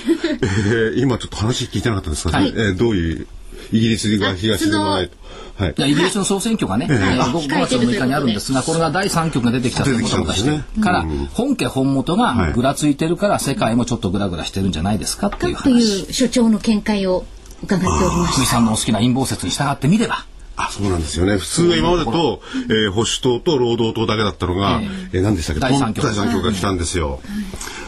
[0.95, 2.49] ー、今ちょっと話聞いてなかったんですが、はい。
[2.49, 3.27] えーどういう、
[3.71, 5.17] イギリスが東沈まないと。
[5.63, 5.91] はい。
[5.91, 10.51] イギリスの総選挙がね、えーあ5月の6日にあるんですが、これが第3局が出てきたということを出して。
[10.51, 15.79] るから、本家本元がぐらついてるから、世界もちょっとぐらぐらしてるんじゃないですかっていうと話。
[15.79, 17.25] いう所長の見解を
[17.63, 20.25] 伺っておりま福井すさんのお好きな陰謀説に従ってみれば、
[20.57, 21.37] あ、そうなんですよね。
[21.37, 24.81] 普通は今までと、えー保守党と労働党だけだったのが、
[25.13, 25.59] えー何でしたっけ？
[25.61, 27.19] 第三極が来たんですよ。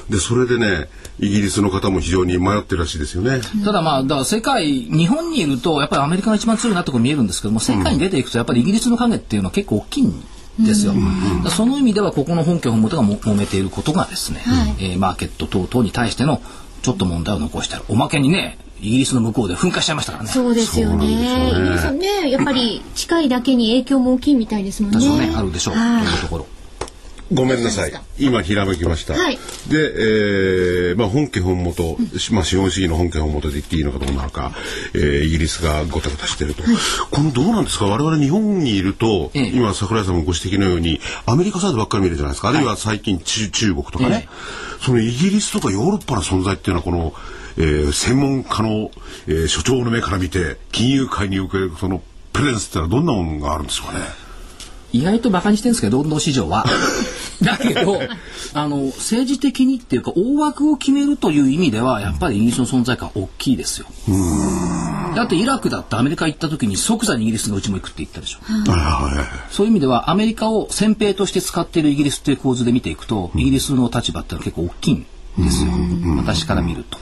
[0.09, 0.87] で、それでね、
[1.19, 3.41] イギリスの方も非常に迷ってるらしいですよね。
[3.65, 10.23] ただまあ、だから世界、日本にいると、やっぱりアメリカが一番強いなとこ見えるんですけども、世界に出ていくと、やっぱりイギリスの影っていうのは結構大きいん
[10.59, 10.93] ですよ。
[10.93, 11.05] だか
[11.45, 14.43] らその意味では、ここの本家本元がも揉めていることがですね、
[14.79, 16.41] えーマーケット等々に対しての
[16.81, 17.85] ちょっと問題を残してある。
[17.89, 20.29] おまけにね、イギリスの向こうで噴火しちゃいましたからね。
[20.29, 21.27] そうですよねイギリ
[21.77, 25.73] スはねやっぱり近いだけに影響も大きいみたいですもんね多少ね、あるでしょう。
[25.73, 26.47] とはいいうところ。
[27.31, 27.93] ごめんなさい。
[28.17, 29.13] 今、ひらめきました。
[29.13, 29.39] はいで、
[29.77, 31.95] えーまあ、本家本元、
[32.31, 34.51] まあ、資本主義の本家本元で言っていいのかどうなのか、
[34.95, 36.63] えーイギリスがごたごたしてると。
[37.11, 37.85] このどうなんですか？
[37.85, 42.49] 我々日本にいると、ええ今、桜井さんもご指摘のように、アメリカサイドばっかり見るじゃないですか。
[42.49, 44.27] あるいは最近、中中国とかね、
[44.81, 47.13] そのイギリスとかヨーロッパの存在っていうのは、この、
[47.59, 48.89] えー専門家の、
[49.27, 52.01] えー所長の目から見て、金融界におけるその、
[52.33, 53.99] プレゼンスってのはどんなものがあるんですかね？
[54.91, 56.65] 意外と馬鹿にしてるんですけど、労働市場は。
[57.43, 58.01] だけど、
[58.53, 63.85] あの、政治的にっていうか、大枠を決めるという意味では、やっぱりイギリスの存在感大きいですよ。
[65.15, 68.39] だってイラクだってアメリカ行った時に即座にイギリスがうちも行くって言ったでしょ。
[69.51, 75.05] そういう意味ではアメリカを先兵として使っているイギリスっていう構図で見ていくと、イギリスの立場ってのは結構大きいん
[75.43, 75.71] ですよ。
[76.17, 76.97] 私から見ると。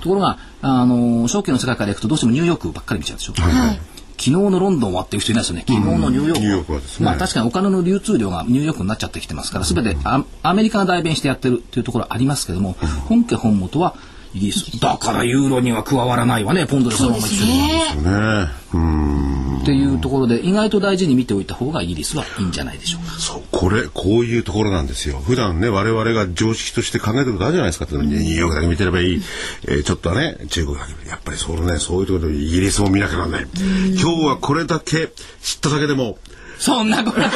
[0.00, 3.34] ところが、あの、証券の世界からいくとどうしてもニューヨークばっかり見ちゃうでしょ。
[3.34, 3.80] はい
[4.16, 5.64] 昨日のロンドンはっていう人いないですよね。
[5.66, 6.38] 昨日のニューヨーク。
[6.38, 12.76] ニューヨークはですねまあ確かにお金の流通量がニューヨークになっちゃってきてますから、すべてアアメリカが代弁してやってるっていうところありますけども、
[13.08, 13.96] 本家本元は
[14.34, 14.80] イギリス。
[14.80, 17.58] だからユーロには加わらないわね、ポンドでそのまま一緒に。
[17.58, 23.12] ねねうんっていうところで意外と大事に見ておいた方がイギリスはいいんじゃないでしょうか。
[23.18, 25.18] そう、これ、こういうところなんですよ。
[25.20, 27.86] 普段ね、我々が常識として考えてることあるじゃないですか。
[27.90, 29.22] ニューヨークだけ見てればいい。
[29.66, 31.08] えー、ちょっとね、中国だけ。
[31.08, 33.46] やっぱりそうね、そういうところでイギリスも見なきゃなんない。
[33.54, 35.08] 今日はこれだけ
[35.42, 36.18] 知っただけでも、
[36.58, 37.30] そんなことない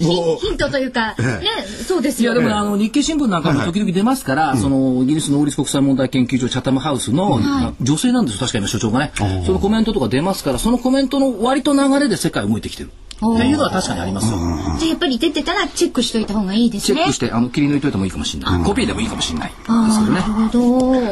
[0.00, 1.42] もうヒントというか、ね、
[1.86, 2.32] そうですよ。
[2.32, 7.40] いやでもあの日経新聞なんかも時々出ますから、そのイギリスの王立国際問題研究所チャタムハウスの、
[7.80, 9.12] 女性なんですよ確か今所長がね。
[9.46, 12.90] そのコメントとか出ますから、そのコメントの割と流れで世界を動いてきてる。
[13.20, 14.38] っていうのは確かにありますよ。
[14.78, 16.96] じゃやっぱり出てたらチェックしといた方がいいですね。
[16.96, 18.64] チェックしてあの切り抜いといてもいいかもしれない。
[18.64, 19.50] コピーでもいいかもしれない。
[19.50, 20.20] ですけどね。
[20.20, 20.48] なるほ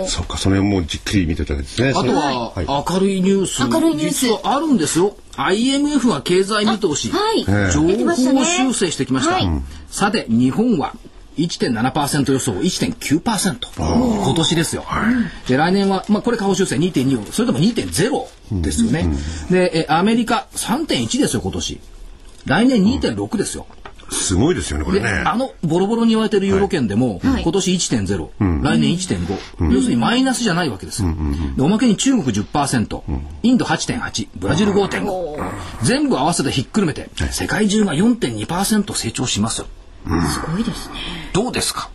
[0.00, 0.06] ど。
[0.06, 1.90] そうか、それもじっくり見てたんですね。
[1.90, 2.54] あとは、
[2.90, 3.62] 明るいニュース。
[3.68, 4.26] 明るいニュース。
[4.42, 5.16] あるんですよ。
[5.38, 9.34] IMF が経済見通し、はい、情報修正してきました。
[9.34, 9.48] はい、
[9.88, 10.94] さて、日本は
[11.36, 19.12] 1.7%予想1.9%今年ですよ、はい、で来年は、まあ、これ下方修正2.2それとも2.0ですよね、うん。
[19.12, 19.18] うん、
[19.52, 21.80] でえアメリカ3.1ですよ今年。
[22.46, 23.66] 来年2.6ですよ、
[24.10, 25.08] すごいですよね、これね。
[25.08, 31.08] あの、ボロボロに言われてるユーロ圏でも、はい、今年1.0、うん、来年1.5、うん、要するにマイナスじゃないわけですよ。
[31.56, 35.36] でおまけに中国10%、うん、インド8.8、ブラジル5.5、
[35.82, 39.66] 全部合わせてひっくるめて、世界中が4.2%成長しますよ。
[40.06, 40.94] すごいですね。
[41.32, 41.90] どうですか、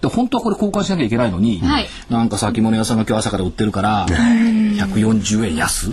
[0.00, 5.92] で本当はこれ交換しなきゃいけないのに、はい、なんか先物屋さんが今日朝から売ってるから、140円安、っ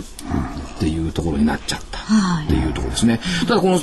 [0.78, 2.00] ていうところになっちゃった。
[2.44, 3.20] っていうところですね。
[3.46, 3.80] ただこの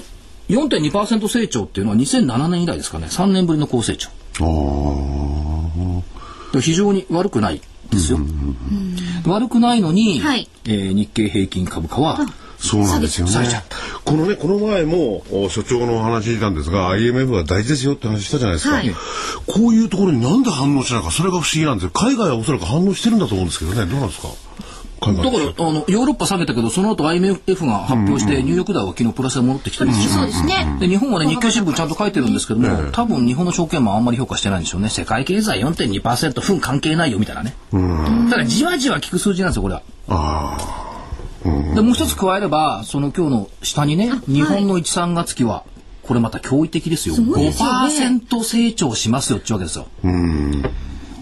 [0.51, 3.07] 4.2%成長っていうのは2007年以来ですかね。
[3.07, 4.09] 3年ぶりの高成長。
[6.59, 8.19] 非常に悪くないですよ、
[9.25, 12.19] 悪くないのに、はい、えー、日経平均株価は
[12.57, 13.33] そうなんですよね。
[14.05, 18.75] このね、この前も所長のお話なんですが、IMF は大事ですよって話したじゃないですか。
[18.75, 18.93] はい、
[19.47, 21.91] こういうところになんで反応しないか、それが不思議なんですよ。
[21.93, 24.27] 海外はおそらく反応してるんだと思うんですけどね、どうなんですか？
[25.01, 30.77] だからあのヨーロッパ下げたけどその後 IMF が発表して、ニューヨークダウは昨日プラスで戻ってきてるんですよ、そうですね。
[30.79, 34.89] で日本はね日経新聞ちゃんと書いてるんですけども、多分日本の証券もあんまり評価してないんでしょうね。
[34.89, 39.81] 世界経済4.2%分関係ないよみたいなね、だからじわじわ効く数字なんですよこれは。
[40.07, 40.57] あ
[41.73, 45.63] でもう一つ加えればその今日の下にね日本の1、3月期は
[46.03, 47.15] これまた驚異的ですよ。
[47.15, 49.87] す、ね、5%成長しますよってわけですよ。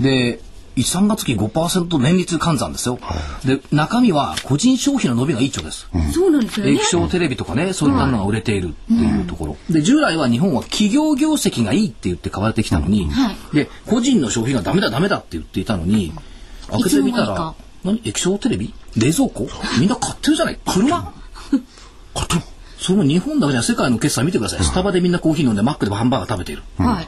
[0.02, 0.40] で1、
[0.82, 2.98] 3月期5%年率換算ですよ。
[3.02, 5.88] はい、で、中身は個人消費の伸びがいいっちょです。
[6.14, 6.74] そうなんですよね。
[6.74, 9.58] 液晶テレビとかね、そういったのが売れているっていうところ。
[9.70, 16.14] うん、で、従来は日本は企業業績がいいって言って買われてきたのに、うん、で、個人の消費がダメだダメだって言っていたのに、
[16.70, 18.02] 開けてみたら、何？
[18.04, 18.74] 液晶テレビ？
[18.98, 19.48] 冷蔵庫？
[19.80, 20.60] みんな買ってるじゃない？
[20.66, 21.14] 車？
[22.14, 22.42] 買ってる
[22.78, 24.64] その日本だけじゃ世界の決済見てください。
[24.64, 26.64] スタバでみんなコーヒー飲んでマックでハンバーガー食べている。
[26.78, 27.08] はい。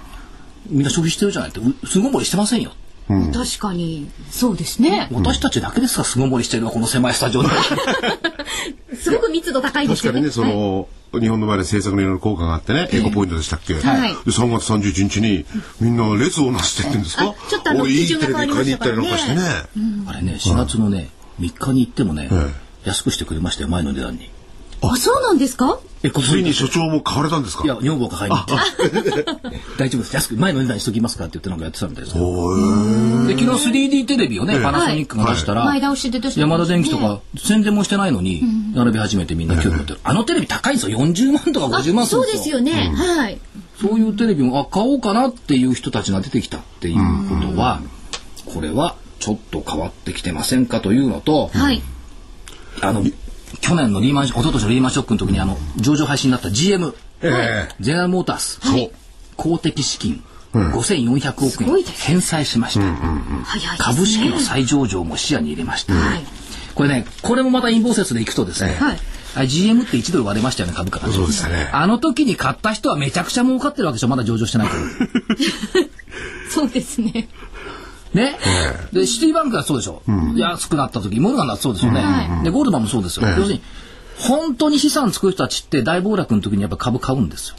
[0.69, 2.73] みんな消費してるじゃないって、すごい盛りしてませんよ。
[3.11, 4.09] うん、確かに。
[4.29, 5.07] そうですね。
[5.11, 7.49] 私たちだけですか巣ごもりしてるのこの狭いスタジオで。
[8.95, 10.21] すごく密度高いですよね。
[10.21, 15.45] 確かにねその、はい、日本の場合で政策のいろいろ効果があってね、エコポイントでしたっけ、はい、で3月31日に
[15.79, 17.33] みんな列をなしてってんですか？
[17.49, 19.03] ちょっとあの基準が変わりましたからね。
[20.07, 22.29] あれね4月のね3日に行ってもね、
[22.85, 24.29] 安くしてくれましたよ前の値段に。
[24.81, 25.79] あ、そうなんですか？
[25.83, 27.63] え、ついに所長も買われたんですか？
[27.63, 29.23] いや、女房が買いに行って。
[29.77, 30.15] 大丈夫です。
[30.15, 33.27] 安く、前の値段にしときますかって言ってなんかやってたんですよ。
[33.27, 35.65] で、昨日 3D テレビをね、パナソニックが出したら、
[36.41, 38.41] 山田電機とか、宣伝もしてないのに、
[38.73, 39.99] 並び始めてみんな興味持ってる。
[40.03, 40.97] あのテレビ高いんですよ。
[40.99, 42.91] 40万とか50万そうですよね。
[42.95, 43.39] はい。
[43.79, 46.95] そういうテレビも、あ、買おうかなっていう人たちが出てきたっていう
[47.29, 47.81] ことは、
[48.45, 51.81] これはちょっと変わってきてませんかというのと、はい。
[52.81, 53.03] あの、
[53.59, 58.91] 去年のリーマン、一昨年のリーマンショックの時にあの、上場廃止になった GM、えー、ゼネラルモータース、はい、
[59.35, 62.85] 公的資金、うん、5400億円返済しました、
[63.77, 66.23] 株式の再上場も視野に入れました、はい、
[66.75, 68.73] これねこれもまた陰謀説でいくとですね、
[69.33, 71.69] はい、GM って1ドル割れましたよね株価が、そうですね。
[71.71, 74.07] あの時に買った人はめちゃくちゃ儲かってるわけでしょ。
[74.07, 75.89] まだ上場してないけど
[76.51, 77.29] そうですね
[78.13, 78.37] ね、
[78.91, 82.01] でシティバンクはそうでしょ、うん、安くなった時モルガンだってそうですよね、
[82.43, 83.61] でゴールドマンもそうですよ、要するに
[84.17, 87.55] 本当に資産作る人たちって大暴落の時にやっぱ株買うんですよ。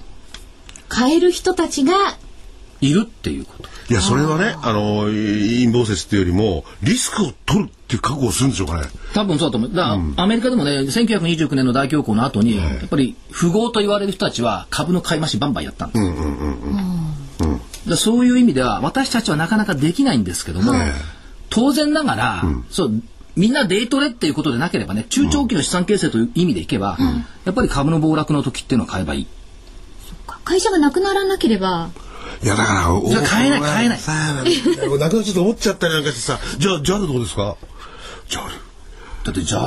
[0.89, 1.95] 買える人たちが
[2.81, 3.69] いるっていうこと。
[3.91, 8.89] いやそれはねあの陰謀説っていうよりもリスクを取るっていう覚悟をするんでしょうかね。
[9.15, 9.71] 多分そうだと思う。
[9.71, 16.82] だから、うん、アメリカでもね1929年の大恐慌の後に、やっぱり富豪と言われる人たちは株の買い増しバンバンやったんですよ、うんうんうんうん
[17.93, 20.73] だそういう意味では私たちはなかなかできないんですけども、
[21.51, 23.03] 当然ながら、うん、そう
[23.37, 29.27] みんなデイトレっていうことでなければね中長期の資産形成という意味でいけば、うん、やっぱり株の暴落の時っていうのは買えばいい。
[30.45, 31.91] 会社がなくならなければ。
[32.43, 33.99] いやだからじゃ買えない買えない。
[33.99, 37.57] なくなっちゃって思っちゃったりなんかしてさじゃあ JAL どうですか
[38.29, 38.72] ？JAL
[39.25, 39.61] だって JAL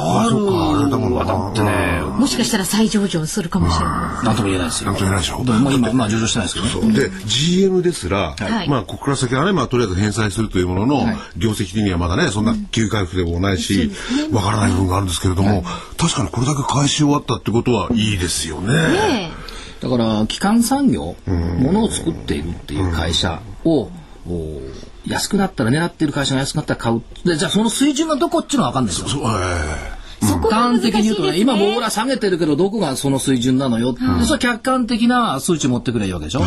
[1.14, 4.92] はだってね、もしかしたら再上場するかもしれななんとも言えないですよ。
[4.92, 5.46] なんとも言えないでしょ？
[5.46, 6.94] でももう今、まあ上場してないですけどね。
[6.94, 8.70] で、GM ですら、はい。
[8.70, 11.18] まあ、ここから先はね、まあ、とりあえず返済するというものの、はい。
[11.38, 13.92] 業績的にはまだね、そんな急回復でもないし、
[14.34, 15.64] わからない部分があるんですけれども、
[15.98, 18.74] 確かにこれだけ返し終わったってことはいいですよね。
[18.74, 18.78] い。
[18.78, 19.32] ね
[19.80, 23.90] だから、基幹産業、物を作っているっていう会社を、
[24.28, 24.60] お
[25.08, 27.02] 安くなったら、狙っている会社が安くなったら買う。
[27.24, 29.08] で、じゃあその水準がどこっていうのは分かんないですよ。
[29.08, 31.38] そうええそこが難しい端的に言うとね。
[31.38, 33.94] 今ボーラ下げてるけど、どこがその水準なのよ。
[33.94, 36.42] でそれは客観的な数値持ってくればいいわけでしょ。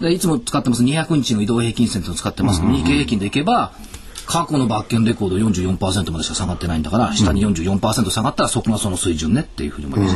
[0.00, 3.72] でいつも使ってます200日の移動平均線っていうのを使ってますけど、日経平均でいけば、
[4.26, 10.14] 過去のバッケンレコード44%までしか下がってないんだから、下に44%下がったらそこがその水準ねっていうふうに思います。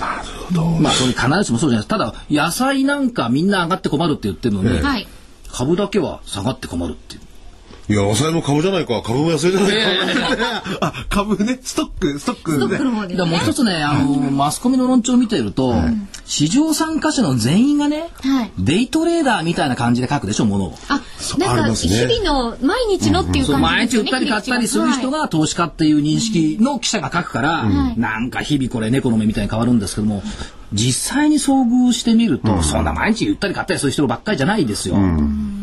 [0.00, 0.64] なるほど。
[0.80, 1.88] まあ、それ必ずしもそうじゃないです。
[1.88, 5.06] ただ、野菜なんかみんな上がって困るって言ってるのに、はい。
[5.52, 7.20] 株だけは下がって困るっていう。
[7.90, 10.62] いや、野菜も株じゃないか、株も野菜じゃないか。
[10.82, 12.76] あ、株ね、ストック、ストックストッね。
[12.76, 13.44] クの方でだからもうね。
[13.46, 15.74] 一つね、あの、マスコミの論調を見ていると、
[16.26, 20.78] 市場参加者の全員がね、はいデイトレーダーみたいな感じで書くでしょ、ものを。
[20.88, 21.00] あ、
[21.36, 23.62] あなんかりますね日々の毎日のっていう感じですよね。
[23.62, 30.22] 毎日売ったり買ったりする人が投資家っていう認識の記者が書くから、んなんか日々これ猫の目みたいに変わるんですけども、
[30.72, 34.96] 実際に遭遇してみると、そんな毎日売ったり買ったりする人ばっかりじゃないですよ。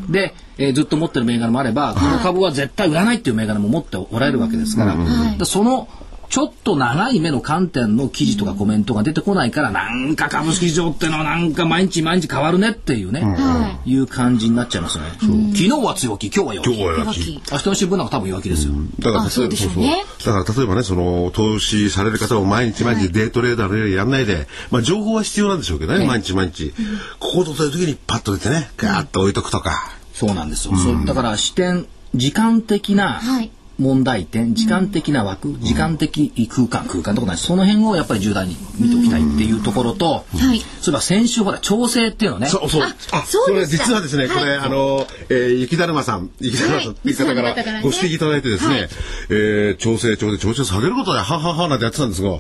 [0.10, 5.88] で、えーずっと持ってる銘柄もあれば、この株は絶対売らないっていう銘柄も持っておられるわけですから、はいでその
[6.30, 15.06] ちょっと長い目の観点の記事とかコメントが出てこないから、なんか株式市場ってのはなんか毎日毎日変わるねっていうね、いう感じになっちゃいますね。
[15.20, 16.74] 昨日は強気、今日は弱気。
[16.74, 17.14] 今日は弱。
[17.14, 17.42] 気。
[17.52, 18.74] 明日の新聞なんか多分弱気ですよ。
[19.00, 26.74] だからあそうでしょうねそうそうだから例えばね、その投資される方も毎日毎日デイトレーダーのようにやんないで、まあ情報は必要なんでしょうけどね、毎日毎日。
[27.20, 29.92] ここぞという時にパッと出てね、ガーッと置いとくとか。
[30.14, 30.76] そうなんですよ。
[30.76, 37.38] そうだから視点、時間的なはい問題点、時間的な枠、時間的空間、空間とかない。
[37.38, 40.38] その辺をやっぱり重大に見ておきたいっていうところと、はい。
[40.40, 40.60] そうい
[40.90, 42.48] えば先週ほら調整っていうのね。
[42.48, 42.82] そうそう。
[42.84, 48.90] あ、これそうでした実はですね、これ、はいあの、えー、雪だるまさん、雪だるまさんっていう方からご指摘いただいてですね、はい。
[49.30, 52.40] えー、調整、調整、調整下げることで、はははなんてやってたんですが、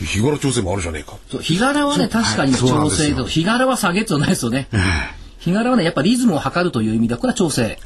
[0.00, 1.16] 日頃調整もあるじゃねえか。
[1.30, 4.68] そう日柄はね、確かに調整と、日柄は下げっていうのはないですよね。
[5.44, 7.78] 日柄はね、やっぱリズムを測るという意味では、これは調整。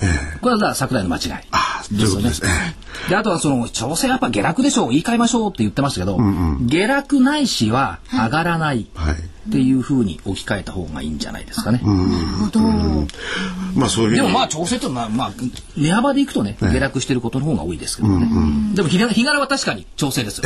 [0.43, 1.33] これは桜井の間違い。
[1.53, 2.77] あそういうことですね。
[3.09, 6.19] で、あとはその、調整やっぱ下落でしょう、言い換えましょうって言ってましたけど、
[6.61, 9.15] 下落ないしは上がらないはい。
[9.47, 11.81] っていうふうに置き換えた方がいいんじゃないですかね。
[11.83, 11.99] なる
[12.45, 12.61] ほど。
[13.75, 14.17] まあそういう。
[14.17, 15.33] でもまあ調整というのは、まあ、
[15.77, 18.27] 値幅でいくとね、下落してることの方が多いですけどね。
[18.75, 20.45] でも日柄日柄は確かに調整ですよ。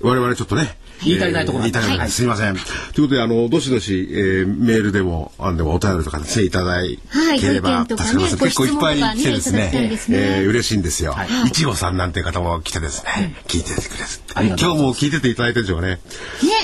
[0.00, 0.76] 我々ちょっとね。
[1.02, 2.16] 言い足りないところえー言い足りないです。
[2.18, 2.54] すいません。
[2.54, 6.98] ということで、あの、どしどし、えー、メールでも、あんでもお便りとかですね、いただはい
[7.40, 8.36] ければ助かります。
[8.36, 11.16] 結構いっぱい来てですね嬉しいんですよ。
[11.46, 15.94] いちごさんなんて方も来てですね、聞いててくれ今日も聞いてていただいてるんでしょうかね。
[15.94, 16.00] ね。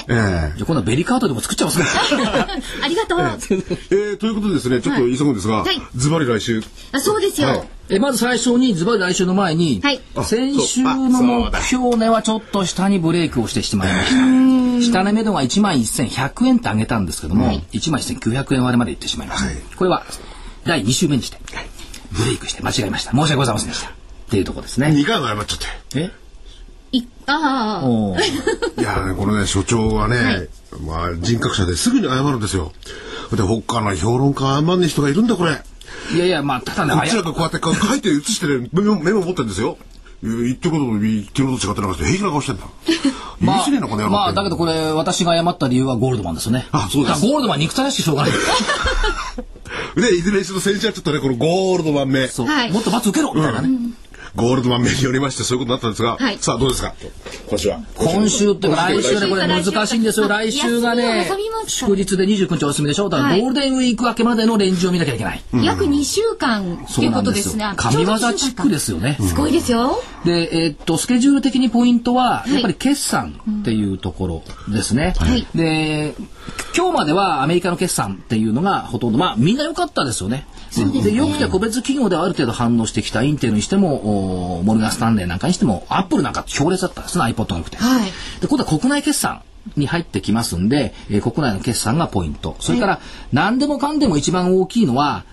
[0.08, 2.22] えーじゃあ今度はベリーカードでも作っちゃいますね。
[2.82, 3.20] ありがとう。
[3.20, 6.62] えー、ということでですね、ちょっと急ぐんですがはい、ズバリ来週。
[6.92, 7.66] あ、そうですはいよ。
[7.88, 14.92] えまず最初にズバリ来週の前に、はい先週の目標値はちょっと下にブレイクをしてしまいました。
[14.92, 19.46] 下値目処が1万1100円って上げたんですけども、1万1900円割れまでいってしまいました。
[19.46, 20.04] はいこれは
[20.64, 21.38] 第2週目にして、
[22.12, 23.12] ブレイクして間違えました。
[23.12, 23.88] 申し訳ございませんでした。
[23.88, 23.92] っ
[24.30, 24.88] ていうところですね。
[24.88, 25.58] 2回も謝っちゃっ
[25.90, 26.00] て。
[26.00, 26.10] え？
[26.92, 28.20] い、ああ。
[28.80, 30.48] いやね、このね、所長はね、
[30.78, 32.72] まあ、人格者ですぐに謝るんですよ。
[33.32, 35.62] で、他の評論家謝んねえ人がいるんだ、これ。
[36.14, 39.78] いやいや、まあ、ただね、こっちらがこうやって書いて写してね、メモメモ持ってるんですよ。
[40.22, 42.66] 言ってることと言ってること違ってなくて平気な顔してんだ。
[43.40, 46.66] まあねまあ、だけどこれ、私が謝った理由はゴールドマンですよね。
[46.72, 48.32] あそうですゴールドマン憎たらしくしょうがない。
[49.96, 52.28] で、いずれにしろ先週はちょっとね、このゴールドマン目。
[52.28, 52.46] そう。
[52.46, 53.68] はいもっと罰受けろみたいなね。
[54.36, 56.94] ゴールドマン目によりましてそういうことになったんですが、はいさあどうですか？
[57.48, 57.80] 今週は。
[57.96, 60.28] 今週って来週ね、これ難しいんですよ。
[60.28, 61.28] 来週がね
[61.66, 65.42] 祝日で29日お休みでしょだからはいゴールデンウィーク明けまでのレンジを見なきゃいけない。
[65.64, 67.72] 約2週間ってそいうことですね。。
[67.76, 69.16] 神業チックですよね。
[69.20, 70.02] すごいですよ。
[70.24, 75.14] で、えーっと、スケジュール的にポイントは、いやっぱり決算っていうところですね。
[75.18, 76.14] はいで、
[76.76, 80.46] 今日まではアメリカの決算っていうのがほとんど、まあみんな良かったですよね。
[81.02, 87.76] でよくて個別企業ではある程度反応してきたインテルにしても、おモルガン・スタンレーなんかにしても、アップルなんか強烈だったんですね、iPod が良くて。
[87.76, 89.42] はいで、今度は国内決算。
[89.76, 92.56] に入ってきますんで、えー国内の決算がポイント。
[92.60, 93.00] それから、
[93.30, 95.24] 何でもかんでも一番大きいのは、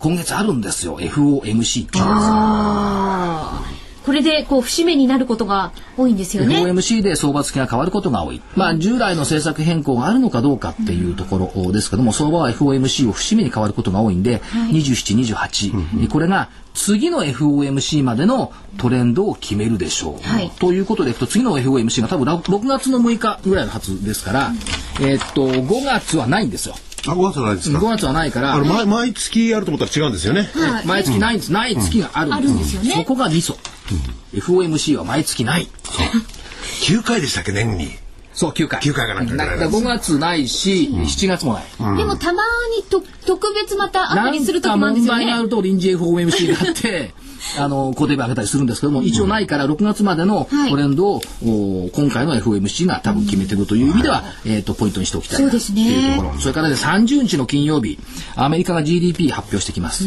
[0.00, 0.98] 今月あるんですよ。
[0.98, 3.77] FOMC っていうのがああ。
[4.08, 6.64] これでこう節目になることが多いんですよね。
[6.64, 8.40] FOMC で相場付きが変わることが多い。
[8.56, 20.26] まあ、従来の政策変更があるのかどうかっていうところですけども、相場は FOMC を節目に変わることが多いんで、27、28、これが次の FOMC までのトレンドを決めるでしょう。
[20.26, 24.52] はいということでいくと、次の FOMC が多分ら6月の6日ぐらいのはずですから、
[25.00, 26.76] えーっと、5月はないんですよ。
[27.06, 30.50] あ、5月はないですか？5月はないから、あの、毎毎月やると思ったら違うんですよね。
[30.54, 31.52] はい毎月ないんです。
[31.52, 32.38] ない月があるんです。
[32.38, 33.56] あるんですよねそこがミソ。
[34.34, 35.68] FOMC は毎月ない。
[36.82, 37.90] 9回でしたっけ、年に？
[38.32, 38.80] そう、9回。
[38.80, 41.60] 9回がなんかぐらいだから5月ないし、7月もな
[41.94, 41.96] い。
[41.96, 42.42] でもたま
[42.76, 45.24] にと特別またあったりする時もあるんですよね。
[45.24, 47.12] 問題があると臨時 FOMC があって、
[47.58, 50.70] あの、固定日上げたりするんですけども、一応ないから6月までのはい。
[50.70, 55.82] トレンドを、お今回の FOMC が多分決めてるという意味では、えっ、と、ポイントにしておきたいなそうですね。
[55.82, 56.40] っていうところ。
[56.40, 57.98] それからね、30日の金曜日、
[58.36, 60.06] アメリカが GDP 発表してきます。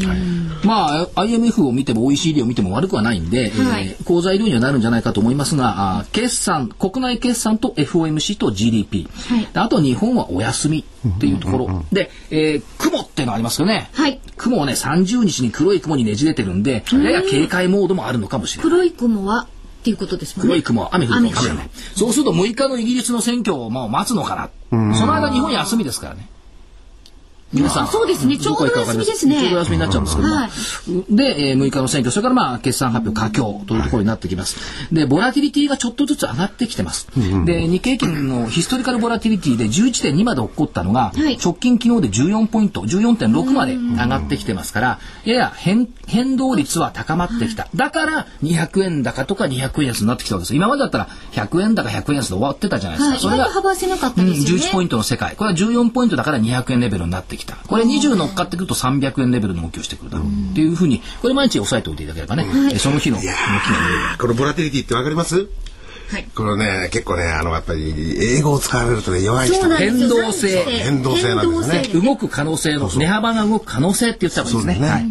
[0.63, 3.87] まあ、IMF を見ても OECD を見ても悪くはないんで、はい。
[3.87, 9.47] えー好材料にはなるんじゃないかと思いますが、あー決算、国内決算と FOMC と GDP、はい。
[9.53, 13.89] であと日本はお休みっていうところ、で、えー雲っていうのがありますよね。
[13.93, 14.19] はい。
[14.37, 18.71] 雲はね、30日に黒い雲にねじれてるんで、やや警戒モードもあるのかもしれない。
[18.71, 19.47] 黒い雲は
[19.81, 20.49] っていうことですもんね。
[20.49, 21.69] 黒い雲は雨降るかもしれ雨ない。
[21.95, 24.49] そうすると6日のイギリスの選挙をもう待つのかな。
[24.71, 26.29] その間日本休みですからね。
[27.53, 27.87] 皆さん。
[27.87, 30.35] そうですねちょうど休みですねちょうど休みになっちゃうんですけども。
[30.35, 30.49] はい
[31.09, 34.57] で、えー6日の選挙、それからまあ、決算発表、佳境というところになってきます。
[34.91, 37.07] で、ボラティリティがちょっとずつ上がってきてます。
[37.45, 47.67] で、日経平均のヒストリカルボラティリティで11.2まで起こったのが、はい直近昨日で14ポイント、14.6まで上がってきてますから、やや変変動率は高まってきた。
[47.73, 50.55] だから、200円高とか200円安になってきたわけです。
[50.55, 53.11] 今までだったら100円高、100円安で終わってたじゃないですか。
[53.11, 53.17] はい。
[53.17, 54.63] 意それが外と幅狭かったうん、ですよね。
[54.63, 55.35] 11ポイントの世界。
[55.35, 57.40] これは14ポイントだから200円レベルになってきた。
[57.67, 60.27] これ20乗っかってくると300円レベルの動きをしてくるだろう。
[60.27, 63.33] っていうふうに、これ毎日押さえておいていただければね、えその日の動きが。
[64.19, 65.47] このボラティリティってわかります？
[66.11, 66.27] はい。
[66.35, 69.69] このね、結構ね、あの、やっぱり、英語を使われるとね、弱い人。
[69.77, 70.63] 変動性。
[70.65, 72.01] 変動性なんですね。
[72.01, 75.05] 動く可能性の、値幅が動く可能性って言った方がいいですね。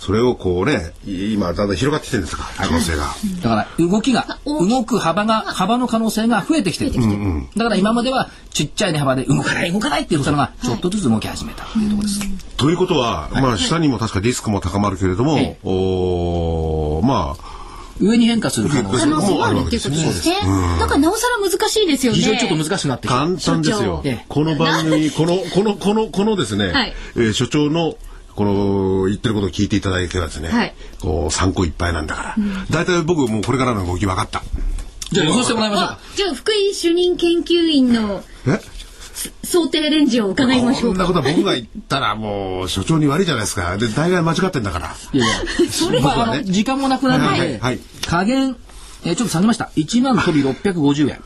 [0.00, 3.14] それをこうね、今、だんだん広がってきてるんですか、可能性が。
[3.42, 6.92] だから動きが、動く幅が、幅の可能性が増えてきてる。
[7.54, 12.20] だから今まではちっちゃい値幅で動かない、動かないって言ったのが、ちょっとずつ動き始めたっていうところです。
[12.56, 17.60] ということは、まあ、下にも確かリスクも高まるけれども、ええおーまあ、
[18.00, 20.36] 上に変化する可能性もあるっていうことですね。
[20.80, 22.18] だからなおさら難しいですよね。
[22.18, 23.18] 非常にちょっと難しくなってきた。
[23.18, 24.02] 簡単ですよ。
[24.28, 27.96] この番組、この、この、この、このですね、はいえー所長の、
[28.40, 32.36] この言ってることを聞いていただければですね、はいこう参考いっぱいなんだから、
[32.70, 34.42] 大体僕もうこれからの動き分かった。
[35.12, 36.16] じゃあ予想してもらいましょう。
[36.16, 38.58] じゃあ福井主任研究員のえ？
[39.44, 40.92] 想定レンジを伺いましょう。
[40.92, 43.76] こなことは僕が言ったらもう所長に悪いじゃないですか。
[43.76, 44.94] で、大概間違ってんだから。
[45.12, 48.56] いやいや、 まあ、あの、時間もなくなるのはいで、はい加減、
[49.04, 49.70] えーちょっと下げました。
[49.76, 51.20] 1万飛び650円。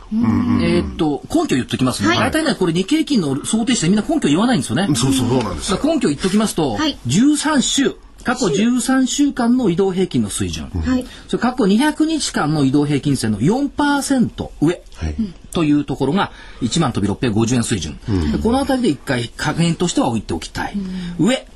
[0.62, 2.09] えーっと、根拠言っときますね。
[2.09, 2.18] はい。
[2.18, 4.87] 大体ね、これ日経平均の想定してみんな根拠言わないんですよね。
[4.95, 6.97] そうそうそうなんです根拠言っときますと、はい。
[7.07, 11.07] 13週、過去13週間の移動平均の水準、はい。
[11.29, 15.14] それ過去200日間の移動平均線の4%上、はい。
[15.53, 17.99] というところが1万飛び650円水準、
[18.33, 20.77] でこの辺りで一回加減としては置いておきたい、
[21.18, 21.47] 上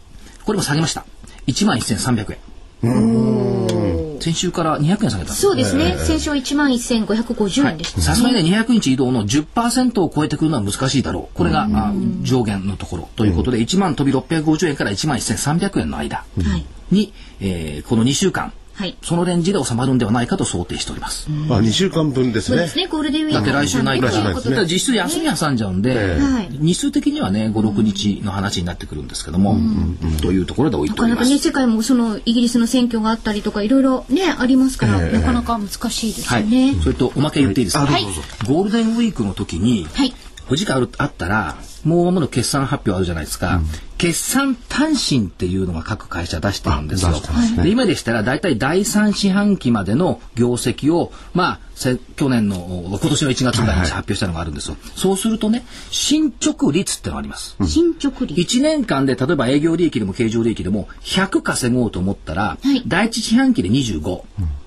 [0.45, 1.05] これも下げました。
[1.47, 2.37] 1万1300
[2.83, 3.78] 円
[4.21, 5.97] 先週から200円下げたそうですね。
[5.99, 8.01] 先週は1万1550円でした。
[8.01, 11.37] さすがにね、200日移動の10%を超えてくるのは難しいだろう。
[11.37, 11.93] これが、あ
[12.23, 16.65] 上限のところということで、1万飛び650円から1万1300円の間はい。
[16.91, 18.97] に、えーこの2週間、はい。
[19.03, 21.29] そのレンジで収まるんではないかと想定しております。
[21.29, 22.69] まあ、2週間分ですねそうで。
[22.69, 22.87] すね。
[22.87, 29.57] ゴールデンウィークだって来週ないから、来週ないですねだから実質休み挟んじゃうんで、はい日数的にはね、5、6日の話になってくるんですけども、
[30.23, 31.19] というところで置いなております。
[31.19, 36.75] かなかね、世界もそのイギリスの選挙があったりとか、いろいろね、ありますから、なかなか難しいですはいよね。。
[36.83, 38.07] それと、おまけ言っていいですか、はい
[38.47, 40.15] ゴールデンウィークの時に、はい。
[40.51, 43.61] お時間あるあったら、もう間もなく決算発表あるじゃないですか。
[43.99, 47.13] 決算単身っていうのが各会社出してるんですよ。
[47.15, 51.61] すねで今でしたら、大体第3四半期までの業績を、まあ、
[52.17, 52.57] 去年の、
[52.89, 54.77] 今年の1月ぐらいに発表したのがあるんですよ。
[54.97, 57.57] そうするとね、進捗率ってのがあります。
[57.67, 58.41] 進捗率。
[58.41, 64.23] 1年間で例えば営業利益でも経常利益でも100稼ごうと思ったら、はい第1四半期で25、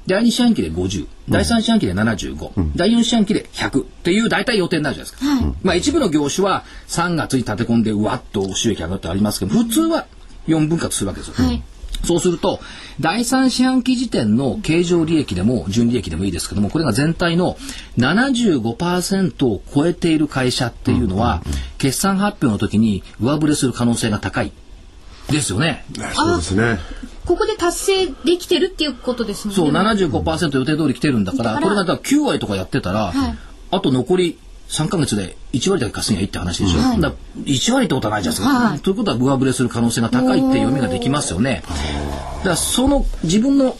[0.07, 5.25] 第2四半期で50、第3四半期で75、第4四半期で100っていう大体予定になるじゃないですか。
[5.25, 10.07] はいまあ一部の業種は3月に立て込んでうわっと収益上がってありますけど、普通は
[10.47, 11.45] 4分割するわけですよ。
[11.45, 11.63] はい
[12.03, 12.59] そうすると、
[12.99, 17.57] 第3四半期時点の経常利益でも、純利益でもいいですけども、これが全体の
[17.97, 21.43] 75%を超えている会社っていうのは、
[21.77, 24.51] 決算発表の時に上振れする可能性が高い。
[25.29, 25.85] ですよね。
[26.13, 26.79] そうですね。
[27.25, 29.71] ここで達成できてるっていうことですもんね。
[29.71, 33.37] そう、75%予定通り来てるんだから、だからこれがだから9割とかやってたら、はい
[33.73, 36.79] あと残り3ヶ月で1割だけ稼げばいいって話でしょ。
[36.79, 38.67] はいだから1割ってことはないじゃないですか。
[38.67, 41.63] はいということは上振れする可能性が高いって読みができますよね。
[42.39, 43.77] だからその自分の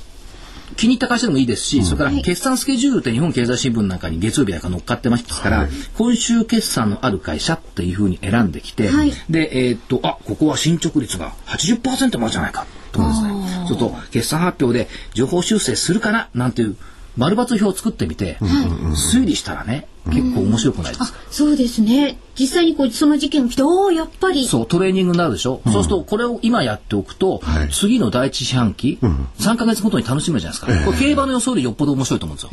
[0.77, 5.67] 気に入った会社でもいいですし、それから決算スケジュールって日本経済新聞なんかに月曜日なんか乗っかってますから、
[5.97, 13.57] 今週決算のある会社っていうふうに選んできて、はいで、えーっと、あ、ここは進捗率が80%もあるじゃないか、と思うんですね。
[13.57, 16.75] そうすると、決算発表で情報修正するかな、なんていう、
[17.17, 21.19] 丸抜表を作ってみて、推理したらね、結構面白くないですか。
[21.29, 22.17] そうですね。
[22.39, 24.47] 実際にこうその事件が来て、おおやっぱり。
[24.47, 25.61] そう、トレーニングになるでしょ？
[25.65, 28.97] そうすると、これを今やっておくと、はい次の第一四半期、
[29.39, 30.85] 3ヶ月ごとに楽しめるじゃないですか。
[30.85, 32.49] これ競馬の予想よりよっぽど面白いと思うんですよ。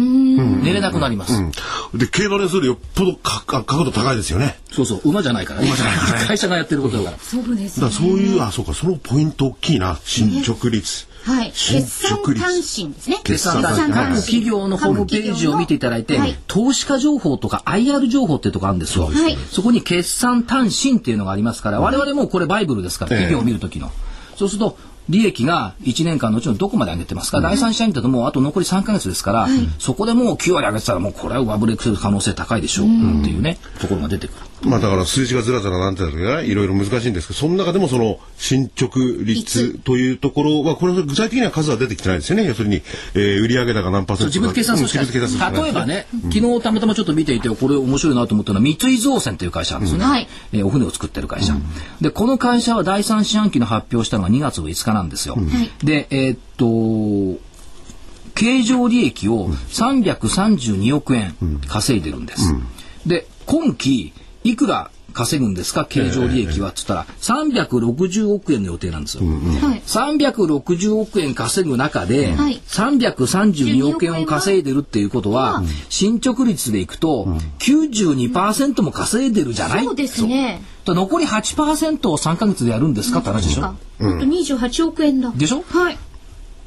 [0.63, 1.33] 寝れなくなります。
[1.95, 4.59] で、競馬のそれよっぽどかか角度高いですよね。
[4.71, 5.71] そうそう、馬じゃないからね。
[6.27, 7.19] 会社がやってることだから。
[7.19, 7.91] そうですねだ。
[7.93, 9.99] そういう、あ、そうか、そのポイント大きいな。
[10.05, 11.07] 進捗率。
[11.29, 11.53] はい。
[11.55, 13.21] 進決算単身ですね。
[13.23, 19.05] 決算単各企業のホームページを見ていただいて、はい投資家情報とか IR 情報っていうとこあるんですよ。
[19.05, 23.91] はいそこに決算単身っていうのがありますから、我々もこれバイブルですから、企業を見るときの。
[24.37, 29.49] そうすると、利益が1年間のうちのどこまで上げてますか、第三社員だともうあと残り3ヶ月ですから、
[29.79, 32.89] そこでもう9割上げてたらもうこれは上振れする可能性高いでしょうっ
[33.25, 34.37] ていうね、ところが出てくる。
[34.63, 42.45] まあだから数字がずらずらなんてだとかいろいろ難しいんですけど、その中でもその進捗率というところは、これは具体的には数は出てきてないですよね。
[42.45, 42.83] 要するに、
[43.15, 44.79] えー、売上高何パーセント自分で計算
[45.53, 50.05] 例えばね、昨日たまたまちょっと見ていて、これ面白いなと思ったのは、三井造船という会社なんですよね。
[50.05, 51.55] はいえーお船を作ってる会社。
[52.01, 55.37] で、この会社は第三四半期の発表したのが2月の5日なんですよ。
[55.83, 56.39] で、えーっ
[57.37, 57.41] と、
[58.35, 61.35] 経常利益を332億円
[61.67, 62.55] 稼いでるんです。
[63.07, 64.13] で、今期、
[64.51, 65.85] いくら稼ぐんですか？
[65.85, 69.25] 経常利益はっつったら、360億円の予定なんですよ。
[69.25, 69.83] はい。
[69.87, 77.27] 360億円稼ぐ中で、はい332億円を稼いでるっていうことは、進捗率でいくと、
[77.59, 80.63] 92%も稼いでるじゃないそうですね。
[80.85, 83.65] と残り8%を3ヶ月でやるんですかって話でしょ？
[83.65, 85.33] あ、あと28億円だ。
[85.35, 85.63] でしょ？
[85.69, 85.99] はい。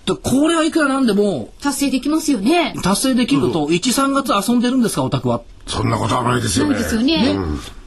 [0.06, 2.74] でこれはいくらなんでも達成できますよね。
[2.82, 5.42] 達成できると、1、3月遊んでるんですか、オタクは。
[5.68, 6.74] そんなことはないですよね。
[6.74, 7.38] ないですよね。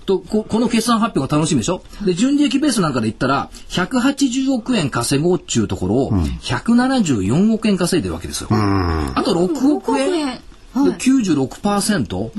[0.06, 1.82] とここの決算発表が楽しみでしょ？
[2.04, 8.48] で純利益ベースなんかで言ったら180億円稼ごうっちゅうところを174億円稼いでるわけですよ。
[8.50, 10.26] あと6億円？
[10.26, 10.40] はい。
[10.84, 12.32] で96%、で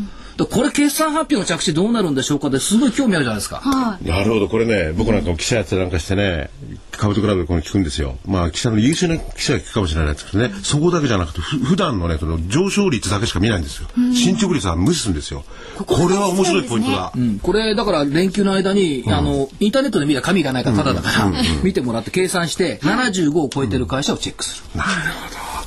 [0.43, 3.57] これ決算発表の着地どうなるんでしょうかですごい興味あるじゃないですか。
[3.57, 4.07] はい。
[4.07, 6.49] なるほど、これね、僕なんかも記者やってなんかしてね、
[6.91, 8.17] カブトクラブでこの聞くんですよ。
[8.25, 13.87] まあ、記者の優秀な記者が聞くかもしれないですけどね、そこだけじゃなくて、ふ普段のね、その上昇率だけしか見ないんですよ。
[14.13, 15.45] 進捗率は無視するんですよ。
[15.77, 17.11] これは面白いポイントだ。
[17.15, 21.31] うんこれだから連休の間に、あのインターネットで見たら紙がないからただだから、
[21.63, 24.79] 見てもらって計算して75を超えてる会社をチェックする。
[24.79, 24.89] なる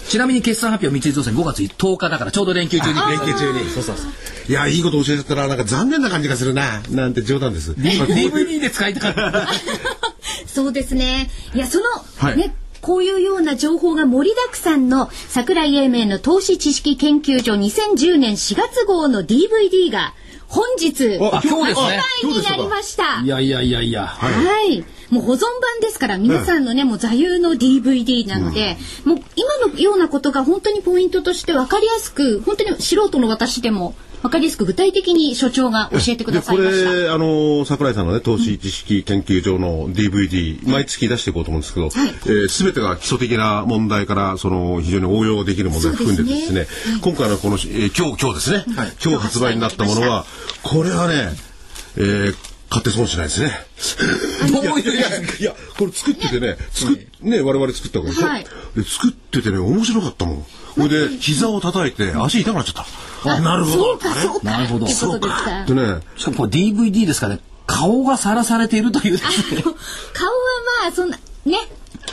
[0.08, 2.94] ちなみに決算発表三井造船5月10日だからちょうど連休中に。
[2.94, 3.70] 連休中に。
[3.70, 4.12] そうそうそう。
[4.48, 6.82] いや、いいこと教えてたら、なんか残念な感じがするな。
[6.90, 7.72] なんて冗談です。
[7.72, 9.48] DVD で使いたかった。
[10.48, 11.30] そうですね。
[11.54, 11.84] いや、その、
[12.16, 20.14] はいね、こういうような情報が盛りだくさんの桜井英明の投資知識研究所2010年4月号の DVD が
[20.48, 23.20] 本日あ今日でになりました。
[23.22, 24.06] いやいやいやいや。
[24.06, 24.84] はい。
[25.10, 36.90] もう保存版ですから、皆さんのね、もう座右の DVD なので、もう今のようなことが本当にポイントとして分かりやすく、本当に素人の私でも分かりやすく具体的に所長が教えてくださいました。
[36.90, 42.08] でこれ、あの、桜井さんのね、投資知識研究所の DVD、毎月出していこうと思うんですけど、はい。
[42.08, 48.64] えー全てが基礎的な問題から、その、非常に応用できる問題を含んでてですね、そうです今回のこの、えー今日、今日ですね、
[49.04, 50.24] 今日発売になったものは、
[50.62, 51.30] これはね、
[51.96, 52.34] えー
[52.70, 53.52] 買って損しないですね。
[54.52, 58.46] どういういやいやいや、これ作っててね、作っ、ね、我々作ったわけでしょ、はい
[58.76, 60.42] で作っててね、面白かったもん。
[60.42, 60.46] こ
[60.82, 62.86] れで、膝を叩いて、足痛くなっちゃっ
[63.24, 63.32] た。
[63.32, 63.98] あ、なるほど。
[64.42, 65.64] なるほどってことですか。
[65.66, 69.18] でね、しかもこれ DVD ですからね、顔がさらされているという。
[69.18, 69.74] 顔は
[70.82, 71.56] まあ、そんな、ね。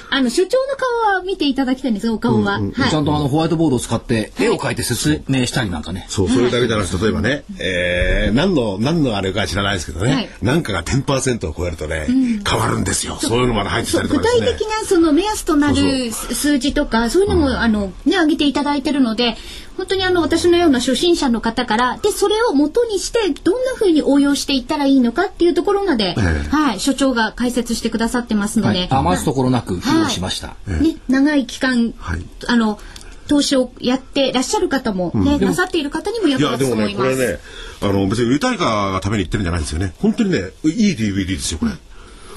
[0.09, 2.59] あの、所長の顔は見ていただきたいんですよ、お顔は。
[2.59, 2.89] はい。
[2.89, 6.05] ちゃんとあのホワイトボードを使って絵を描いて説明したりなんかね。
[6.09, 12.07] そう、それだけじゃなくて、例えばね、えー、何の、何のあれか知らないですけどね、はいなんかが10%を超えるとね、
[12.47, 13.17] 変わるんですよ。
[13.19, 14.47] そういうのまで入ってたりと具かですね。
[14.47, 19.35] 体的なその目安となる数字とかそういうのも、あのね上げていただいてるので
[19.77, 30.55] 本当にあの私のような初心者の方からでそれを元にしてどんな風に応用していったらいいのかっていうところまで、ええはい所長が解説してくださってますので、はい、余すところなく披露しました。
[30.67, 32.79] ね長い期間、はいあの
[33.27, 37.17] 投資をやってらっしゃる方もね、なさっている方にも役いや、立つとでもね、思います。
[37.17, 37.39] これね、
[37.81, 39.95] あの、別に売りたいかがために言ってるんじゃないんですよね。
[39.99, 41.71] 本当にね、いい DVD ですよ、これ。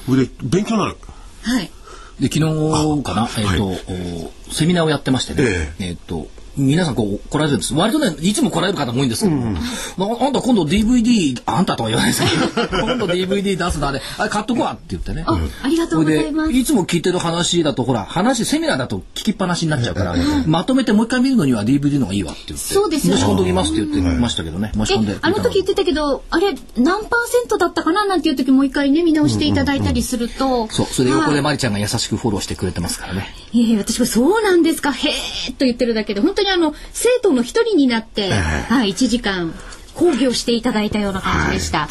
[0.07, 0.97] これで、勉強になる。
[1.43, 1.71] はい。
[2.19, 6.27] で昨日かな、えっ、と、おセミナーをやってましてね、ええっ、と
[6.59, 7.73] 皆さんこう来られるんです。
[7.73, 12.67] 割とねいつも来られる方も多いんですけど、なあんた今度 DVD あんたとは言わないですけど。
[12.85, 14.01] 今度 DVD 出すのあれ。
[14.17, 15.23] あれ買っとこわって言ってね。
[15.25, 16.51] あ、ありがとうございます。
[16.51, 22.73] いつも聞いてる話だとほら話セミナーだと聞きっぱなしになっちゃうから、まとめてもう一回見るのには DVD の方がいいわって言って。
[22.73, 23.15] そうですよ。
[23.15, 24.71] 申し込んでおきますって言ってましたけどね。
[24.75, 31.35] 申し込んでえあの時言ってたけどあれ何パーセントだったかななんていう時もう一回ね見直していただいたりすると、そうそれで横はい。
[31.35, 33.33] でマリちゃんが優しくフォローしてくれてますからね。
[33.51, 34.91] いやいや私もそうなんですか。
[34.91, 39.53] へえと言ってるだけで本当にあの生徒の一人になって、はい、1時間
[39.95, 41.87] 講義をしていただいたような感じでした。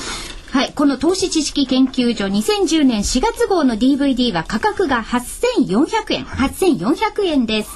[0.51, 7.71] はい、この投資知識研究所2010年4月号の DVD は価格が8400円、8400円です。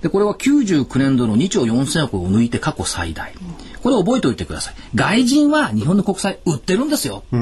[0.00, 3.32] でこれは99年度の2兆4000億を抜いて過去最大。
[3.82, 4.74] これ覚えておいてください。
[4.94, 7.22] 外人は日本の国債売ってるんですよ。
[7.30, 7.36] で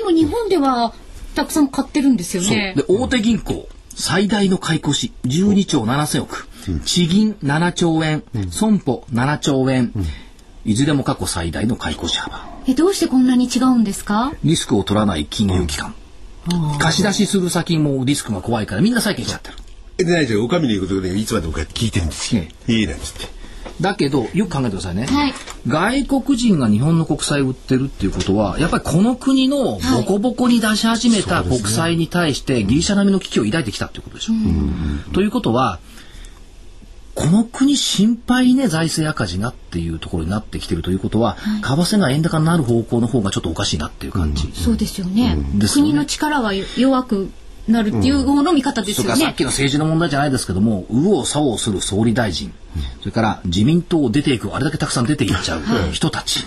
[0.00, 0.92] も日本では
[1.34, 2.74] たくさん買ってるんですよそうね。
[2.76, 6.48] で大手銀行最大の買い越し12兆7000億、
[6.84, 9.92] 地銀7兆円、損保7兆円、
[10.66, 14.32] いずれも過去最大の買い越し幅えどうしてこんなに違うんですか？
[14.44, 15.94] リスクを取らない金融機関、
[16.78, 19.56] 貸し出しする先もリスクが怖いからみんな債券しちゃってる
[19.98, 20.44] でないですよ。
[20.44, 22.42] お上に言うことでいつまで僕は聞いてるんですよ。
[22.42, 23.36] ねいいねっつって。
[23.80, 25.34] だけどよく考えてくださいね、はい
[25.66, 34.32] 外国人が日本の国債を売ってるっていうことはやっぱりこの国のボコボコに出し始めた国債に対してギリシャ並みの危機を抱いてきたっていうことでしょ。
[35.12, 35.80] ということは
[37.16, 44.52] この国心配ね財政赤字がっていうところになってきてるということは、為替が円高になる方向の方がちょっとおかしいなっていう感じ。
[44.52, 45.36] そうですよね。
[45.54, 45.90] ですよね。
[45.92, 47.30] 国の力は弱く
[47.68, 49.14] なるっていう方の見方ですよね。
[49.14, 49.34] それからさっ。
[49.34, 52.52] きの政治の問題じゃないですけども右往左往する総理大臣、
[53.00, 55.62] それから自民党を出ていくあれだけたくさん出ていっちゃう
[55.92, 56.44] 人たち、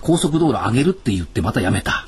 [0.00, 2.06] 高速道路上げるって言ってまたやめた、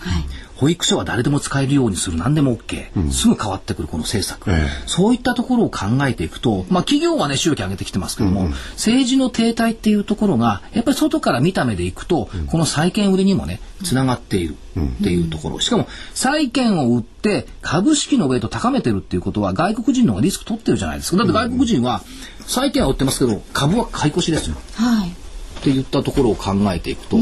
[0.63, 4.69] 保育所は誰でも使えるようにする何でも OK、すぐ変わってくるこの政策、ええ。
[4.87, 8.45] そういったところを考えていくと、まあ、企業はね収益上げてきてますけども、
[8.75, 21.17] 政治の停滞っていうところがやっぱり外から見た目でいくと、この債券売りにもねつながっているっていうところ、しかも債券を売って株式のウェイト高めてるっていうことは外国人の方がリスク取ってるじゃないですか。
[21.17, 22.03] だって外国人は
[22.47, 24.57] 債券は売ってますけど株は買い越しですよ。
[24.77, 25.09] はい。
[25.09, 27.17] って言ったところを考えていくと、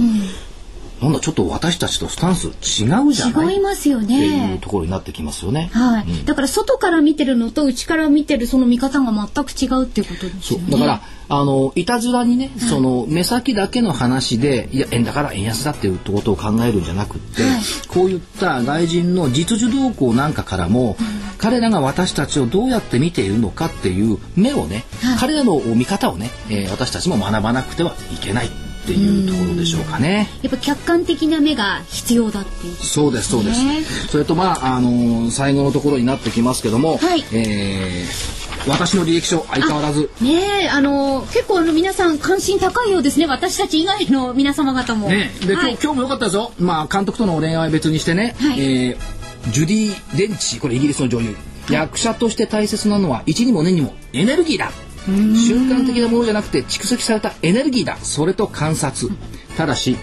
[1.02, 3.54] なんだちょっと私たちとスタンス違うじゃない？
[3.54, 4.58] 違いますよっていうね。
[4.60, 5.70] ところになってきますよね。
[5.72, 6.24] はい。
[6.24, 10.66] だから外から見てるのと内から見てるその見方が全く違うっていうことですよね。
[10.70, 11.00] そうだから
[11.32, 20.96] あのいたずらにね、その目先だけの話でいや円だから円安だっていうことを考えるんじゃなくって、はいこういった外人の実需動向なんかからも、
[21.38, 24.84] 彼らが私たちをどうやって見ているのかっていう目をね、
[25.18, 28.50] 彼らの見方をね、えー私たちも学ばなくてはいけない
[28.90, 30.28] っていうところでしょうかね。
[30.42, 32.74] やっぱ客観的な目が必要だっていう。
[32.74, 43.24] そうですそうです、ねそれとまああのー最後のところになってきますけども、はいえー私の履歴書相変わらずねえ、あの結構あの皆さん関心高いようですね。
[43.24, 45.08] 私たち以外の皆様方も。
[45.08, 46.52] ね、で、はい今日今日も良かったですよ。
[46.58, 51.34] まあ監督との恋愛は別にしてね、はいえージュディ・デンチこれイギリスの女優、
[51.70, 54.70] 役者として大切なのは一にも年にもエネルギーだ。
[55.06, 57.96] 瞬間的なものじゃなくて蓄積されたエネルギーだ。
[57.96, 59.10] それと観察。
[59.56, 59.96] ただし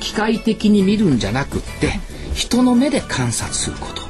[0.00, 1.98] 機械的に見るんじゃなくって
[2.34, 4.04] 人の目で観察すること。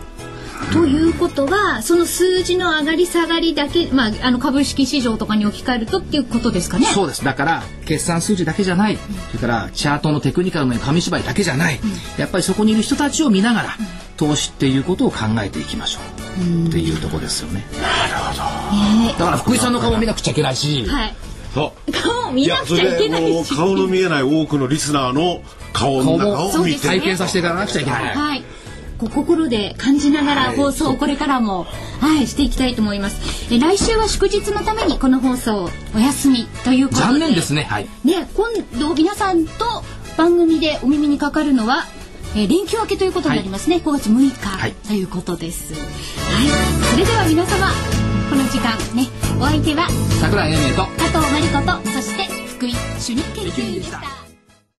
[0.73, 6.87] ということは、その数字の上がり下がりだけ、まあ、あの株式市場とかに置き換えるとっていうことですかね。
[6.87, 7.25] そうです。
[7.25, 8.99] だから、決算数字だけじゃない。
[9.29, 11.79] それから、チャートのテクニカルの紙芝居だけじゃない。
[12.17, 13.77] やっぱりそこにいる人たちを見ながら、
[14.17, 16.24] 投資っていうことを考えていきましょう。
[16.35, 17.65] っていうところですよね。
[19.19, 21.15] だから、福井さんの顔を見なくちゃいけないし、はい。
[21.55, 21.93] そう。
[21.93, 23.55] 顔を見なくちゃいけないし。
[23.55, 28.15] 顔の見えない多くのリスナーの顔の中顔を見て体験させていかなくちゃいけない。
[28.15, 28.45] はい。
[28.99, 31.67] こう心で感じながら放送をこれからも、
[32.01, 33.53] はい、していきたいと思います。
[33.53, 37.07] え来週は祝日のためにこの放送お休みということで。
[37.07, 37.65] 残念ですね。
[37.65, 37.89] はい。
[38.05, 39.85] ね、今度皆さんと
[40.17, 41.87] 番組でお耳にかかるのは、
[42.37, 43.77] えー連休明けということになりますね。
[43.77, 45.73] 5月6日、はいということです。
[45.75, 46.49] はい。
[46.91, 47.69] それでは皆様、
[48.29, 49.09] この時間ね、
[49.41, 49.89] お相手は
[50.21, 52.25] 桜井英明と、加藤真理子と、そして
[52.57, 54.24] 福井主任研究員でした。